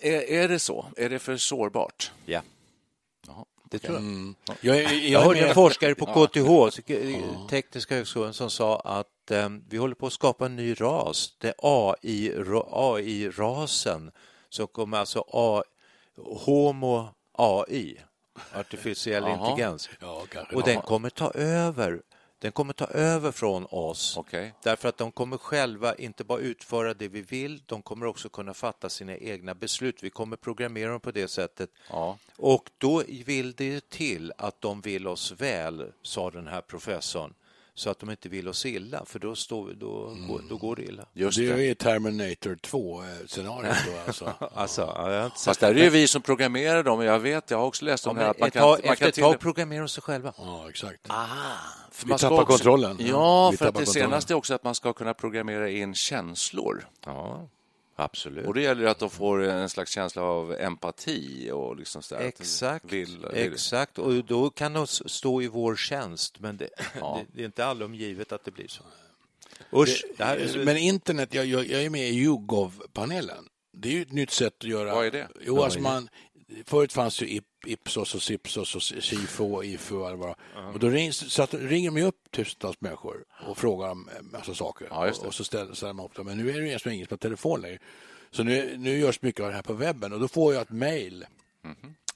Är, 0.02 0.22
är 0.32 0.48
det 0.48 0.60
så? 0.60 0.86
Är 0.98 1.10
det 1.10 1.20
för 1.20 1.38
sårbart? 1.38 2.12
Ja. 2.26 2.42
Det 3.72 3.80
tror 3.80 3.94
jag. 3.96 4.04
Mm. 4.04 4.36
jag, 4.62 4.84
jag, 4.84 4.94
jag, 4.94 5.20
hörde 5.22 5.48
en 5.48 5.56
forskare 5.56 5.96
på 5.96 6.06
KTH, 6.06 6.78
Tekniska 7.50 7.96
högskolan, 7.96 8.34
som 8.34 8.50
sa 8.50 8.80
att 8.80 9.32
eh, 9.32 9.50
vi 9.70 9.78
håller 9.78 9.96
på 9.96 10.08
att 10.08 10.14
skapa 10.14 10.46
en 10.46 10.56
ny 10.56 10.74
ras. 10.74 11.36
Det 11.38 11.48
är 11.48 11.54
AI, 11.58 12.34
AI-rasen 12.72 14.12
som 14.50 14.68
kommer 14.68 14.98
alltså 14.98 15.24
A, 15.34 15.64
Homo 16.18 17.08
AI, 17.32 17.98
artificiell 18.54 19.28
intelligens. 19.28 19.90
Ja. 20.00 20.24
Och 20.54 20.64
den 20.64 20.82
kommer 20.82 21.10
ta 21.10 21.32
över. 21.32 22.02
Den 22.40 22.52
kommer 22.52 22.74
ta 22.74 22.86
över 22.86 23.32
från 23.32 23.66
oss. 23.70 24.18
Okej. 24.18 24.54
Därför 24.64 24.90
att 24.90 24.98
de 24.98 25.12
kommer 25.12 25.38
själva 25.38 25.96
inte 25.96 26.24
bara 26.24 26.40
utföra 26.40 26.94
det 26.94 27.08
vi 27.08 27.22
vill, 27.22 27.64
de 27.66 27.82
kommer 27.82 28.06
också 28.06 28.30
kunna 28.30 28.54
fatta 28.54 28.90
sina 28.90 29.18
egna 29.18 29.56
beslut. 29.56 30.04
Vi 30.04 30.10
kommer 30.10 30.38
programmera 30.38 30.92
dem 30.92 31.00
på 31.00 31.12
det 31.12 31.28
sättet. 31.28 31.70
Ja. 31.90 32.18
Och 32.36 32.70
då 32.78 33.04
vill 33.26 33.54
det 33.54 33.90
till 33.90 34.34
att 34.38 34.62
de 34.62 34.82
vill 34.82 35.08
oss 35.08 35.32
väl, 35.32 35.92
sa 36.02 36.32
den 36.32 36.48
här 36.48 36.62
professorn, 36.62 37.34
så 37.80 37.90
att 37.90 38.00
de 38.00 38.10
inte 38.10 38.30
vill 38.30 38.48
oss 38.48 38.66
illa, 38.66 39.06
för 39.06 39.20
då, 39.20 39.36
står, 39.36 39.74
då, 39.74 40.16
går, 40.28 40.42
då 40.50 40.58
går 40.58 40.76
det 40.76 40.84
illa. 40.84 41.06
Just 41.14 41.38
Det 41.38 41.48
är 41.50 41.58
det. 41.58 41.64
ju 41.64 41.76
Terminator 41.76 42.56
2-scenariot 42.56 43.76
då 43.86 43.92
alltså. 44.08 44.34
Alltså, 44.56 44.82
inte 45.26 45.40
Fast 45.46 45.60
där 45.60 45.70
är 45.76 45.84
ju 45.84 45.90
vi 45.90 46.08
som 46.08 46.22
programmerar 46.22 46.84
dem. 46.84 47.02
Jag 47.04 47.20
vet, 47.20 47.52
jag 47.52 47.58
har 47.58 47.66
också 47.66 47.86
läst 47.86 48.06
Ja, 48.06 48.12
om 48.12 48.18
det 48.18 48.24
här 48.24 48.30
att 48.32 48.40
man 48.40 48.48
ett 48.48 48.54
kan... 48.54 48.62
tag, 48.62 48.70
man 48.70 48.78
efter 48.80 48.96
kan 48.96 49.08
ett 49.08 49.14
till- 49.16 49.24
tag 49.24 49.40
programmerar 49.40 49.80
de 49.82 49.88
sig 49.90 50.04
själva. 50.04 50.34
Ja, 50.38 50.70
exakt. 50.70 51.08
För 51.92 52.06
Vi 52.06 52.10
man 52.10 52.18
tappar 52.20 52.36
också- 52.36 52.46
kontrollen. 52.46 52.98
Ja, 53.00 53.50
Vi 53.52 53.58
för 53.58 53.66
att 53.66 53.74
det 53.74 53.78
kontrollen. 53.86 54.10
senaste 54.10 54.34
är 54.34 54.36
också 54.36 54.54
att 54.54 54.64
man 54.64 54.76
ska 54.76 54.94
kunna 54.94 55.14
programmera 55.14 55.70
in 55.70 55.96
känslor. 55.96 56.88
Ja, 57.06 57.48
absolut. 58.04 58.48
Och 58.48 58.54
det 58.54 58.62
gäller 58.62 58.86
att 58.86 59.00
de 59.00 59.10
får 59.10 59.44
en 59.44 59.70
slags 59.70 59.92
känsla 59.92 60.22
av 60.22 60.54
empati 60.60 61.52
och 61.54 61.76
liksom 61.76 62.02
så 62.02 62.16
där, 62.16 62.22
Exakt, 62.22 62.86
Vill, 62.94 63.26
vill. 63.34 63.54
exakt. 63.54 64.00
Och 64.00 64.26
då 64.26 64.50
kan 64.50 64.74
de 64.74 64.88
stå 64.88 65.42
i 65.42 65.48
vår 65.48 65.76
tjänst, 65.76 66.40
men 66.40 66.58
det, 66.58 66.70
Ja. 67.00 67.22
det, 67.28 67.36
det 67.36 67.42
är 67.42 67.46
inte 67.46 67.66
allom 67.66 67.96
givet 67.96 68.32
att 68.32 68.44
det 68.46 68.52
blir 68.52 68.68
så. 68.68 68.84
Usch, 69.74 70.06
det 70.18 70.24
här 70.24 70.38
är, 70.38 70.66
Men 70.66 70.78
internet, 70.78 71.34
jag, 71.34 71.46
jag, 71.46 71.68
jag 71.68 71.84
är 71.84 71.90
med 71.90 72.10
i 72.10 72.14
YouGov-panelen. 72.20 73.46
Det 73.72 73.90
är 73.90 73.94
ju 73.94 74.02
ett 74.02 74.12
nytt 74.12 74.32
sätt 74.32 74.54
att 74.58 74.64
göra... 74.64 74.96
Vad 74.96 75.06
är 75.06 75.12
det? 75.12 75.28
Jo, 75.42 75.62
alltså 75.62 75.80
man, 75.80 76.10
förut 76.66 76.94
fanns 76.94 77.22
ju 77.22 77.28
Ip, 77.30 77.46
Ipsos 77.66 78.16
och 78.16 78.22
Sipsos 78.22 78.76
och 78.76 78.84
Sifo 78.84 79.54
och 79.56 79.66
Ifo 79.66 79.96
och 79.96 80.20
vad. 80.20 80.36
Och 80.74 80.80
då 80.80 80.90
ring, 80.90 81.14
så 81.14 81.44
att, 81.44 81.54
ringer 81.54 81.92
man 81.92 82.02
ju 82.02 82.08
upp 82.08 82.32
tusentals 82.32 82.82
människor 82.82 83.26
och 83.48 83.58
frågar 83.58 83.90
om 83.90 84.10
en 84.20 84.32
massa 84.32 84.56
saker. 84.56 84.88
Ja, 84.92 85.10
och, 85.12 85.26
och 85.26 85.34
så 85.34 85.44
ställer, 85.44 85.74
ställer 85.74 85.94
man 85.94 86.06
upp 86.06 86.16
dem. 86.16 86.26
Men 86.26 86.38
nu 86.38 86.50
är 86.50 86.54
det 86.54 86.60
ju 86.60 86.68
ingen 86.68 86.80
som 86.80 86.92
ingen 86.92 87.08
som 87.08 87.14
har 87.14 87.18
telefon 87.18 87.62
längre. 87.62 87.80
Så 88.32 88.44
nu, 88.44 88.78
nu 88.78 88.98
görs 89.00 89.22
mycket 89.22 89.42
av 89.42 89.50
det 89.50 89.56
här 89.56 89.62
på 89.64 89.74
webben 89.74 90.14
och 90.14 90.20
då 90.20 90.28
får 90.28 90.54
jag 90.54 90.62
ett 90.62 90.70
mejl. 90.70 91.26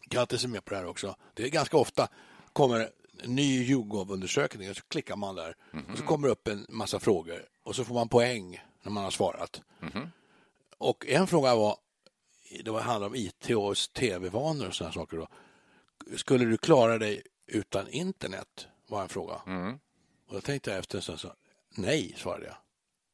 Grattis 0.10 0.43
är 0.43 0.48
med 0.48 0.65
på 0.65 0.74
det 0.74 0.80
här 0.80 0.86
också. 0.88 1.15
Det 1.34 1.43
är 1.43 1.50
ganska 1.50 1.78
ofta 1.78 2.08
kommer 2.54 2.80
en 3.24 3.36
ny 3.36 3.63
YouGov-undersökning 3.65 4.69
och 4.69 4.76
så 4.76 4.82
klickar 4.84 5.15
man 5.15 5.36
där 5.36 5.56
Mhm. 5.72 5.86
och 5.91 5.98
så 5.98 6.04
kommer 6.04 6.28
det 6.28 6.32
upp 6.32 6.48
en 6.48 6.65
massa 6.69 7.00
frågor 7.00 7.46
och 7.63 7.76
så 7.76 7.84
får 7.84 7.93
man 7.96 8.10
poäng 8.10 8.63
när 8.84 8.91
man 8.91 9.04
har 9.04 9.12
svarat. 9.12 9.62
Mhm. 9.80 10.10
Och 10.78 11.06
en 11.08 11.28
fråga 11.28 11.56
var, 11.56 11.78
det 12.63 12.71
var 12.71 12.81
handlade 12.81 13.05
om 13.05 13.15
IT 13.15 13.49
och 13.49 13.75
tv-vanor 13.93 14.67
och 14.67 14.75
sådana 14.75 14.93
saker. 14.93 15.17
Då. 15.17 15.27
Skulle 16.17 16.45
du 16.45 16.57
klara 16.57 16.97
dig 16.97 17.21
utan 17.47 17.87
internet? 17.89 18.67
var 18.87 19.01
en 19.01 19.09
fråga. 19.09 19.41
Mm. 19.47 19.73
Och 20.27 20.33
då 20.33 20.41
tänkte 20.41 20.69
jag 20.69 20.79
efter 20.79 20.97
en 20.97 21.01
stund, 21.01 21.19
så, 21.19 21.33
nej, 21.75 22.15
svarade 22.17 22.45
jag. 22.45 22.55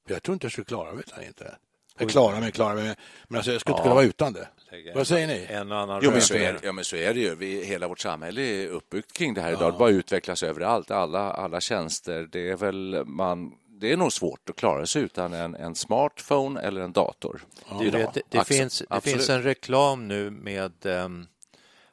För 0.08 0.13
jag 0.13 0.23
tror 0.23 0.34
inte 0.34 0.45
jag 0.45 0.52
skulle 0.52 0.65
klara 0.65 0.93
mig 0.93 1.04
utan 1.08 1.23
internet. 1.23 1.56
Jag 1.99 2.10
klarar 2.10 2.39
mig, 2.39 2.52
klarar 2.52 2.75
mig, 2.75 2.95
men 3.28 3.38
alltså, 3.38 3.52
jag 3.52 3.62
skulle 3.62 3.73
inte 3.73 3.84
kunna 3.84 3.95
vara 3.95 4.06
utan 4.06 4.34
det. 4.34 4.47
Vad 4.95 5.08
säger 5.08 5.28
ni? 5.28 5.45
en 5.49 5.71
och 5.71 5.78
annan 5.78 6.02
Jo, 6.04 6.12
men 6.12 6.21
så 6.21 6.34
är, 6.34 6.60
ja, 6.63 6.71
men 6.71 6.86
så 6.86 6.95
är 6.95 7.13
det 7.13 7.19
ju. 7.19 7.36
Vi, 7.36 7.65
hela 7.65 7.88
vårt 7.88 7.99
samhälle 7.99 8.41
är 8.41 8.67
uppbyggt 8.67 9.13
kring 9.13 9.34
det 9.34 9.41
här 9.41 9.52
idag. 9.52 9.73
Det 9.73 9.78
bara 9.78 9.89
utvecklas 9.89 10.43
överallt. 10.43 10.91
Alla, 10.91 11.32
alla 11.32 11.62
tjänster. 11.62 12.30
Det 12.32 12.49
är 12.49 12.56
väl 12.56 13.04
man... 13.06 13.54
Det 13.80 13.92
är 13.92 13.98
nog 13.98 14.13
svårt 14.13 14.50
att 14.50 14.56
klara 14.56 14.86
sig 14.86 15.02
utan 15.02 15.34
en, 15.34 15.56
en 15.56 15.76
smartphone 15.76 16.62
eller 16.62 16.82
en 16.82 16.92
dator. 16.92 17.46
Du 17.80 17.88
idag. 17.88 18.00
vet, 18.00 18.18
det, 18.30 18.48
finns, 18.48 18.84
det 18.89 19.02
finns 19.02 19.30
en 19.30 19.44
reklam 19.44 20.08
nu 20.08 20.30
med 20.30 20.86
um, 20.86 21.28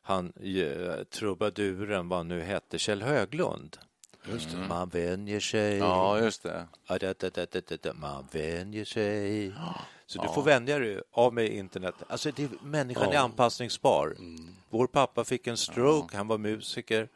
han 0.03 0.33
uh, 0.45 1.05
trubaduren, 1.05 2.09
vad 2.09 2.19
han 2.19 2.29
nu 2.29 2.41
hette, 2.41 2.79
Kjell 2.79 3.03
Höglund. 3.03 3.77
Just 4.31 4.51
det. 4.51 4.57
Man 4.69 4.89
vänjer 4.89 5.41
sig. 5.41 5.79
Ja, 5.79 6.21
just 6.21 6.43
det. 6.43 6.67
Ja. 6.89 7.93
Man 7.95 8.27
vänjer 8.33 8.85
sig. 8.85 9.53
Så 10.07 10.23
du 10.23 10.29
får 10.29 10.43
vänja 10.43 10.79
dig 10.79 11.01
av 11.13 11.35
med 11.35 11.47
internet. 11.47 11.95
Alltså, 12.09 12.31
det, 12.31 12.63
människan 12.63 13.13
är 13.13 13.19
anpassningsbar. 13.19 14.17
Vår 14.71 14.87
pappa 14.87 15.25
fick 15.25 15.47
en 15.47 15.57
stroke, 15.57 16.17
han 16.17 16.29
var 16.29 16.39
musiker. 16.39 17.09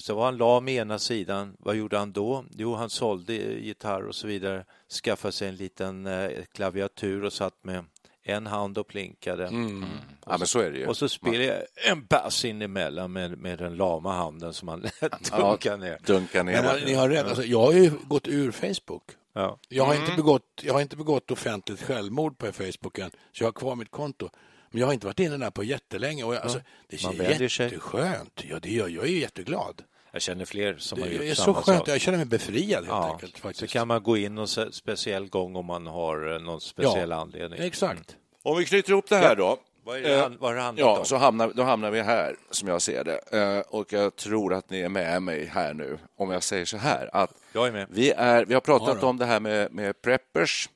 Så 0.00 0.14
var 0.14 0.24
han 0.24 0.36
lam 0.36 0.68
i 0.68 0.76
ena 0.76 0.98
sidan. 0.98 1.56
Vad 1.58 1.76
gjorde 1.76 1.98
han 1.98 2.12
då? 2.12 2.44
Jo, 2.50 2.74
han 2.74 2.90
sålde 2.90 3.32
gitarr 3.34 4.02
och 4.06 4.14
så 4.14 4.26
vidare. 4.26 4.64
Skaffade 5.04 5.32
sig 5.32 5.48
en 5.48 5.56
liten 5.56 6.06
eh, 6.06 6.30
klaviatur 6.52 7.24
och 7.24 7.32
satt 7.32 7.64
med 7.64 7.84
en 8.22 8.46
hand 8.46 8.78
och 8.78 8.86
plinkade. 8.88 9.46
Mm. 9.46 9.84
Ja, 10.26 10.36
men 10.38 10.46
så 10.46 10.60
är 10.60 10.70
det 10.70 10.78
ju. 10.78 10.86
Och 10.86 10.96
så 10.96 11.08
spelade 11.08 11.44
jag 11.44 11.62
en 11.92 12.06
pass 12.06 12.44
in 12.44 12.62
emellan 12.62 13.12
med, 13.12 13.38
med 13.38 13.58
den 13.58 13.76
lama 13.76 14.12
handen 14.12 14.52
som 14.52 14.66
man 14.66 14.80
lät 15.00 15.30
dunka 15.38 15.76
ner. 15.76 15.98
Dunka 16.06 16.42
ner. 16.42 16.62
Men 16.62 16.80
ni 16.84 16.94
har 16.94 17.08
rätt, 17.08 17.26
alltså, 17.26 17.44
jag 17.44 17.60
har 17.60 17.72
ju 17.72 17.90
gått 18.04 18.28
ur 18.28 18.50
Facebook. 18.50 19.02
Ja. 19.32 19.58
Jag 19.68 19.84
har, 19.84 19.94
Mm. 19.94 20.04
inte 20.04 20.16
begått, 20.16 20.60
jag 20.62 20.74
har 20.74 20.80
inte 20.80 20.96
begått 20.96 21.30
offentligt 21.30 21.82
självmord 21.82 22.38
på 22.38 22.52
Facebook 22.52 22.98
än, 22.98 23.10
så 23.10 23.42
jag 23.42 23.46
har 23.46 23.52
kvar 23.52 23.76
mitt 23.76 23.90
konto. 23.90 24.28
Men 24.70 24.80
jag 24.80 24.86
har 24.86 24.94
inte 24.94 25.06
varit 25.06 25.20
inne 25.20 25.36
där 25.36 25.50
på 25.50 25.64
jättelänge 25.64 26.24
och 26.24 26.34
jag, 26.34 26.42
alltså, 26.42 26.60
det 26.88 27.02
Man 27.04 27.14
är 27.14 27.18
vänjer 27.18 27.48
sig. 27.48 27.66
jätteskönt. 27.66 28.44
Ja, 28.48 28.58
det 28.62 28.70
gör, 28.72 28.88
jag 28.88 29.04
är 29.04 29.08
ju 29.08 29.20
jätteglad. 29.20 29.82
Jag 30.12 30.22
känner 30.22 30.44
fler 30.44 30.76
som 30.78 31.00
har 31.00 31.08
Det 31.08 31.14
gjort 31.14 31.22
är 31.24 31.34
så 31.34 31.42
samma 31.42 31.62
skönt, 31.62 31.78
sak. 31.78 31.88
jag 31.88 32.00
känner 32.00 32.18
mig 32.18 32.26
befriad 32.26 32.74
helt 32.84 32.86
Ja, 32.88 33.12
enkelt. 33.12 33.36
så 33.36 33.42
Faktiskt. 33.42 33.72
kan 33.72 33.88
man 33.88 34.02
gå 34.02 34.16
in 34.16 34.34
någon 34.34 34.48
speciell 34.72 35.28
gång 35.28 35.56
om 35.56 35.66
man 35.66 35.86
har 35.86 36.32
eh, 36.34 36.40
någon 36.40 36.60
speciell 36.60 37.12
anledning. 37.12 37.60
Exakt. 37.62 38.16
Om 38.42 38.58
vi 38.58 38.64
knyter 38.64 38.90
ihop 38.92 39.08
det 39.08 39.16
här 39.16 39.36
då. 39.36 39.58
Vad 39.84 39.96
är 39.98 40.02
det, 40.02 40.36
vad 40.38 40.50
har 40.50 40.54
det 40.56 40.62
handlat 40.62 40.86
Ja, 40.86 40.98
om? 40.98 41.04
så 41.04 41.16
hamnar, 41.16 41.52
då 41.54 41.62
hamnar 41.62 41.90
vi 41.90 42.00
här, 42.00 42.36
som 42.50 42.68
jag 42.68 42.82
ser 42.82 43.04
det. 43.04 43.20
Eh, 43.38 43.60
Och 43.68 43.92
jag 43.92 44.16
tror 44.16 44.54
att 44.54 44.70
ni 44.70 44.80
är 44.80 44.88
med 44.88 45.22
mig 45.22 45.46
här 45.46 45.74
nu, 45.74 45.98
om 46.18 46.30
jag 46.30 46.42
säger 46.42 46.64
så 46.64 46.76
här. 46.76 47.10
Att 47.12 47.30
Jag 47.52 47.66
är 47.66 47.72
med. 47.72 47.86
Vi, 47.90 48.10
är, 48.10 48.44
vi 48.44 48.54
har 48.54 48.60
pratat 48.60 48.98
Ja 49.00 49.08
om 49.08 49.18
det 49.18 49.24
här 49.24 49.40
med, 49.40 49.72
med 49.72 50.02
preppers 50.02 50.68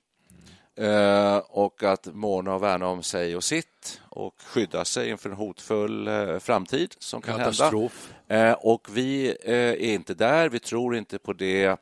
eh, 0.77 1.37
och 1.37 1.83
att 1.83 2.07
måna 2.07 2.55
och 2.55 2.63
värna 2.63 2.87
om 2.87 3.03
sig 3.03 3.37
och 3.37 3.45
sitt 3.45 4.01
och 4.09 4.35
skydda 4.43 4.85
sig 4.85 5.11
inför 5.11 5.31
en 5.31 5.37
hotfull 5.37 6.09
eh, 6.09 6.39
framtid 6.39 6.95
som 6.99 7.23
kan 7.23 7.33
hända. 7.35 7.45
Katastrof. 7.45 8.13
Eh, 8.29 8.53
och 8.53 8.89
vi 8.93 9.37
eh, 9.43 9.55
är 9.55 9.95
inte 9.95 10.15
där, 10.15 10.49
vi 10.49 10.59
tror 10.59 10.97
inte 10.97 11.19
på 11.19 11.33
det. 11.33 11.77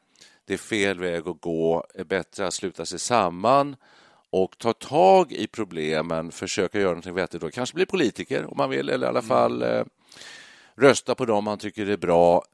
Det 0.47 0.55
är 0.55 0.59
fel 0.59 0.99
väg 0.99 1.29
att 1.29 1.41
gå. 1.41 1.87
Det 1.95 2.01
är 2.01 2.05
bättre 2.05 2.47
att 2.47 2.55
sluta 2.55 2.87
sig 2.87 2.99
samman 2.99 3.77
och 4.31 4.59
ta 4.59 4.73
tag 4.73 5.33
i 5.33 5.47
problemen, 5.47 6.33
försöka 6.33 6.81
göra 6.81 6.95
något 6.95 7.07
vettigt. 7.07 7.41
Då. 7.41 7.51
Kanske 7.51 7.75
bli 7.75 7.87
politiker 7.87 8.45
om 8.51 8.57
man 8.57 8.71
vill, 8.71 8.89
eller 8.89 9.07
i 9.07 9.09
alla 9.09 9.23
fall 9.23 9.63
eh, 9.63 9.85
rösta 10.77 11.15
på 11.15 11.25
dem 11.25 11.45
man 11.45 11.59
tycker 11.59 11.87
är 11.87 11.97
bra 11.97 12.45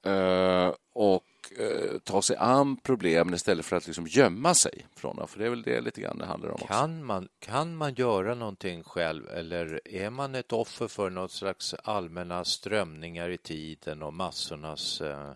och 0.93 1.23
eh, 1.59 1.99
ta 2.05 2.23
sig 2.23 2.37
an 2.37 2.77
problemen 2.77 3.35
istället 3.35 3.67
för 3.67 3.77
att 3.77 3.87
liksom 3.87 4.07
gömma 4.07 4.55
sig 4.55 4.87
från 4.97 5.17
dem. 5.17 5.29
För 5.29 5.39
det 5.39 5.47
är 5.47 5.51
väl 5.51 5.63
det 5.63 5.81
lite 5.81 6.01
grann 6.01 6.19
det 6.19 6.27
handlar 6.27 6.49
om 6.49 6.55
också. 6.55 6.67
Kan 6.67 7.05
man, 7.05 7.29
kan 7.39 7.77
man 7.77 7.95
göra 7.95 8.35
någonting 8.35 8.83
själv 8.83 9.29
eller 9.29 9.81
är 9.85 10.11
man 10.11 10.35
ett 10.35 10.53
offer 10.53 10.89
för 10.89 11.11
något 11.11 11.33
slags 11.33 11.75
allmänna 11.85 12.45
strömningar 12.45 13.29
i 13.31 13.39
tiden 13.39 14.03
och 14.03 14.15
massornas... 14.15 15.01
Eh... 15.01 15.33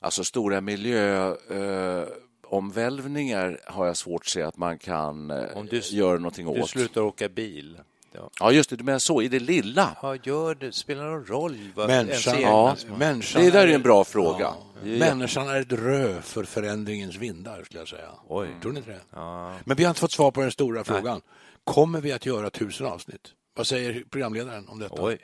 Alltså 0.00 0.24
stora 0.24 0.60
miljöomvälvningar 0.60 2.02
eh, 2.02 2.08
omvälvningar 2.48 3.60
har 3.66 3.86
jag 3.86 3.96
svårt 3.96 4.20
att 4.22 4.28
se 4.28 4.42
att 4.42 4.56
man 4.56 4.78
kan 4.78 5.30
eh, 5.30 5.62
du- 5.70 5.78
göra 5.78 6.18
någonting 6.18 6.54
Du 6.54 6.60
åt. 6.60 6.70
slutar 6.70 7.00
åka 7.00 7.28
bil. 7.28 7.80
Ja. 8.16 8.30
Ja, 8.40 8.52
just 8.52 8.70
det, 8.70 8.76
du 8.76 8.84
menar 8.84 8.98
så, 8.98 9.22
i 9.22 9.28
det 9.28 9.38
lilla. 9.38 9.96
Ja, 10.02 10.16
gör 10.22 10.54
det. 10.54 10.72
Spelar 10.72 11.04
någon 11.04 11.24
roll? 11.26 11.58
Vad 11.74 11.86
Människan, 11.88 12.40
Ja. 12.40 12.76
människan 12.98 13.42
Det 13.42 13.50
där 13.50 13.66
är 13.68 13.74
en 13.74 13.82
bra 13.82 14.04
fråga. 14.04 14.54
Är- 14.84 14.98
Människan 14.98 15.48
är 15.48 15.60
ett 15.60 15.72
rö 15.72 16.22
för 16.22 16.44
förändringens 16.44 17.16
vindar, 17.16 17.64
skulle 17.64 17.80
jag 17.80 17.88
säga. 17.88 18.08
Oj. 18.28 18.48
Tror 18.62 18.72
ni 18.72 18.78
inte 18.78 18.90
det? 18.90 19.00
Ja. 19.12 19.54
Men 19.64 19.76
vi 19.76 19.84
har 19.84 19.90
inte 19.90 20.00
fått 20.00 20.12
svar 20.12 20.30
på 20.30 20.40
den 20.40 20.50
stora 20.50 20.84
frågan. 20.84 21.20
Kommer 21.64 22.00
vi 22.00 22.12
att 22.12 22.26
göra 22.26 22.50
tusen 22.50 22.86
avsnitt? 22.86 23.28
Vad 23.54 23.66
säger 23.66 24.04
programledaren 24.10 24.68
om 24.68 24.78
detta? 24.78 24.94
Oj. 24.98 25.18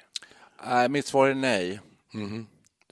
Nej, 0.66 0.88
mitt 0.88 1.06
svar 1.06 1.28
är 1.28 1.34
nej. 1.34 1.80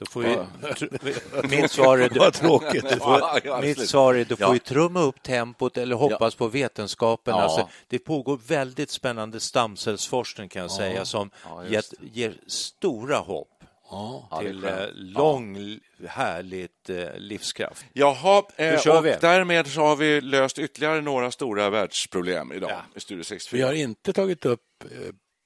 Då 0.01 0.05
får 0.05 0.21
vi... 1.51 1.57
Mitt 1.61 1.71
svar 1.71 1.97
är... 1.97 2.19
Vad 2.19 2.33
tråkigt. 2.33 2.89
Du 2.89 2.95
får, 2.97 3.61
mitt 3.61 3.89
svar 3.89 4.13
är 4.13 4.25
du 4.25 4.35
får 4.35 4.47
Ja. 4.47 4.53
ju 4.53 4.59
trumma 4.59 5.01
upp 5.01 5.23
tempot 5.23 5.77
eller 5.77 5.95
hoppas 5.95 6.35
på 6.35 6.47
vetenskapen. 6.47 7.35
Ja. 7.35 7.41
Alltså, 7.41 7.69
det 7.87 7.99
pågår 7.99 8.39
väldigt 8.47 8.89
spännande 8.89 9.39
stamcellsforskning 9.39 10.49
kan 10.49 10.61
jag 10.61 10.71
säga 10.71 11.05
som 11.05 11.29
gett, 11.69 11.93
ger 12.01 12.33
stora 12.47 13.17
hopp 13.17 13.47
Ja. 13.91 14.39
till 14.41 14.63
eh, 14.65 14.73
lång, 14.93 15.79
härligt 16.07 16.89
eh, 16.89 17.05
livskraft. 17.17 17.85
Jaha, 17.93 18.43
eh, 18.55 18.87
och 18.97 19.05
vi. 19.05 19.15
därmed 19.21 19.67
så 19.67 19.81
har 19.81 19.95
vi 19.95 20.21
löst 20.21 20.59
ytterligare 20.59 21.01
några 21.01 21.31
stora 21.31 21.69
världsproblem 21.69 22.51
idag 22.51 22.71
i 22.95 22.99
Studio 22.99 23.23
64. 23.23 23.57
Vi 23.57 23.63
har 23.63 23.73
inte 23.73 24.13
tagit 24.13 24.45
upp 24.45 24.61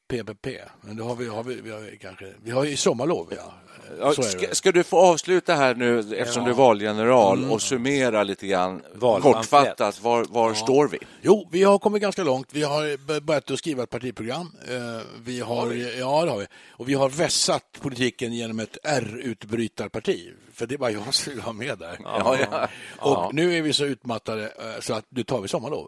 PPP, 0.07 0.47
men 0.81 0.97
det 0.97 1.03
har 1.03 1.15
vi, 1.15 1.27
har 1.27 1.43
vi, 1.43 1.61
vi 1.61 1.71
har 1.71 1.97
kanske, 2.01 2.25
vi 2.43 2.51
har 2.51 2.63
ju 2.63 2.77
sommarlov, 2.77 3.33
ja. 3.37 3.53
Ja, 3.99 4.13
ska, 4.13 4.55
ska 4.55 4.71
du 4.71 4.83
få 4.83 4.97
avsluta 4.99 5.53
här 5.55 5.75
nu, 5.75 5.99
eftersom 5.99 6.43
du 6.43 6.49
är 6.49 6.55
valgeneral, 6.55 7.51
och 7.51 7.61
summera 7.61 8.23
lite 8.23 8.47
grann 8.47 8.81
Valpamflett. 8.93 9.33
kortfattat, 9.35 10.01
var, 10.01 10.25
var 10.29 10.53
står 10.53 10.87
vi? 10.87 10.97
Jo, 11.21 11.47
vi 11.51 11.63
har 11.63 11.79
kommit 11.79 12.01
ganska 12.01 12.23
långt. 12.23 12.47
Vi 12.53 12.63
har 12.63 13.19
börjat 13.21 13.51
att 13.51 13.59
skriva 13.59 13.83
ett 13.83 13.89
partiprogram. 13.89 14.51
Eh, 14.69 15.01
Vi 15.25 15.39
har, 15.39 15.71
ja, 15.99 16.25
det 16.25 16.31
har 16.31 16.37
vi. 16.39 16.47
Och 16.69 16.89
vi 16.89 16.93
har 16.93 17.09
vässat 17.09 17.63
politiken 17.81 18.33
genom 18.33 18.59
ett 18.59 18.77
R-utbrytarparti. 18.83 20.31
För 20.53 20.67
det 20.67 20.77
var 20.77 20.89
jag 20.89 21.13
som 21.13 21.31
ville 21.31 21.43
ha 21.43 21.53
med 21.53 21.77
där. 21.77 21.97
Ja, 22.03 22.37
ja. 22.51 22.67
Och 22.99 23.33
nu 23.33 23.57
är 23.57 23.61
vi 23.61 23.73
så 23.73 23.85
utmattade 23.85 24.43
eh, 24.43 24.79
så 24.81 24.93
att 24.93 25.05
nu 25.09 25.23
tar 25.23 25.41
vi 25.41 25.47
sommarlov. 25.47 25.87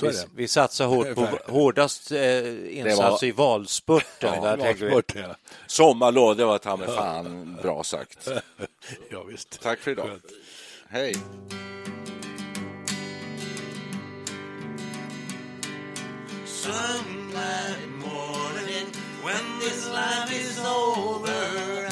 Vi, 0.00 0.24
vi 0.34 0.48
satsar 0.48 0.86
hårt 0.86 1.14
på 1.14 1.38
hårdast 1.46 2.12
eh, 2.12 2.78
insats 2.78 3.22
i 3.22 3.32
valspurten. 3.32 4.56
vi. 4.58 4.62
Valspurt, 4.62 5.14
ja. 5.14 5.36
Sommarlov, 5.66 6.36
det 6.36 6.44
var 6.44 6.58
ta 6.58 6.76
mig 6.76 6.88
fan 6.88 7.58
bra 7.62 7.84
sagt. 7.84 8.28
ja, 9.10 9.22
visst. 9.22 9.60
Tack 9.62 9.78
för 9.78 9.90
idag. 9.90 10.20
Hej. 10.88 11.14
Sunlight 16.44 17.88
morning, 17.98 18.86
when 19.24 19.60
this 19.60 19.88
life 19.88 20.30
is 20.32 20.60
over, 20.60 21.91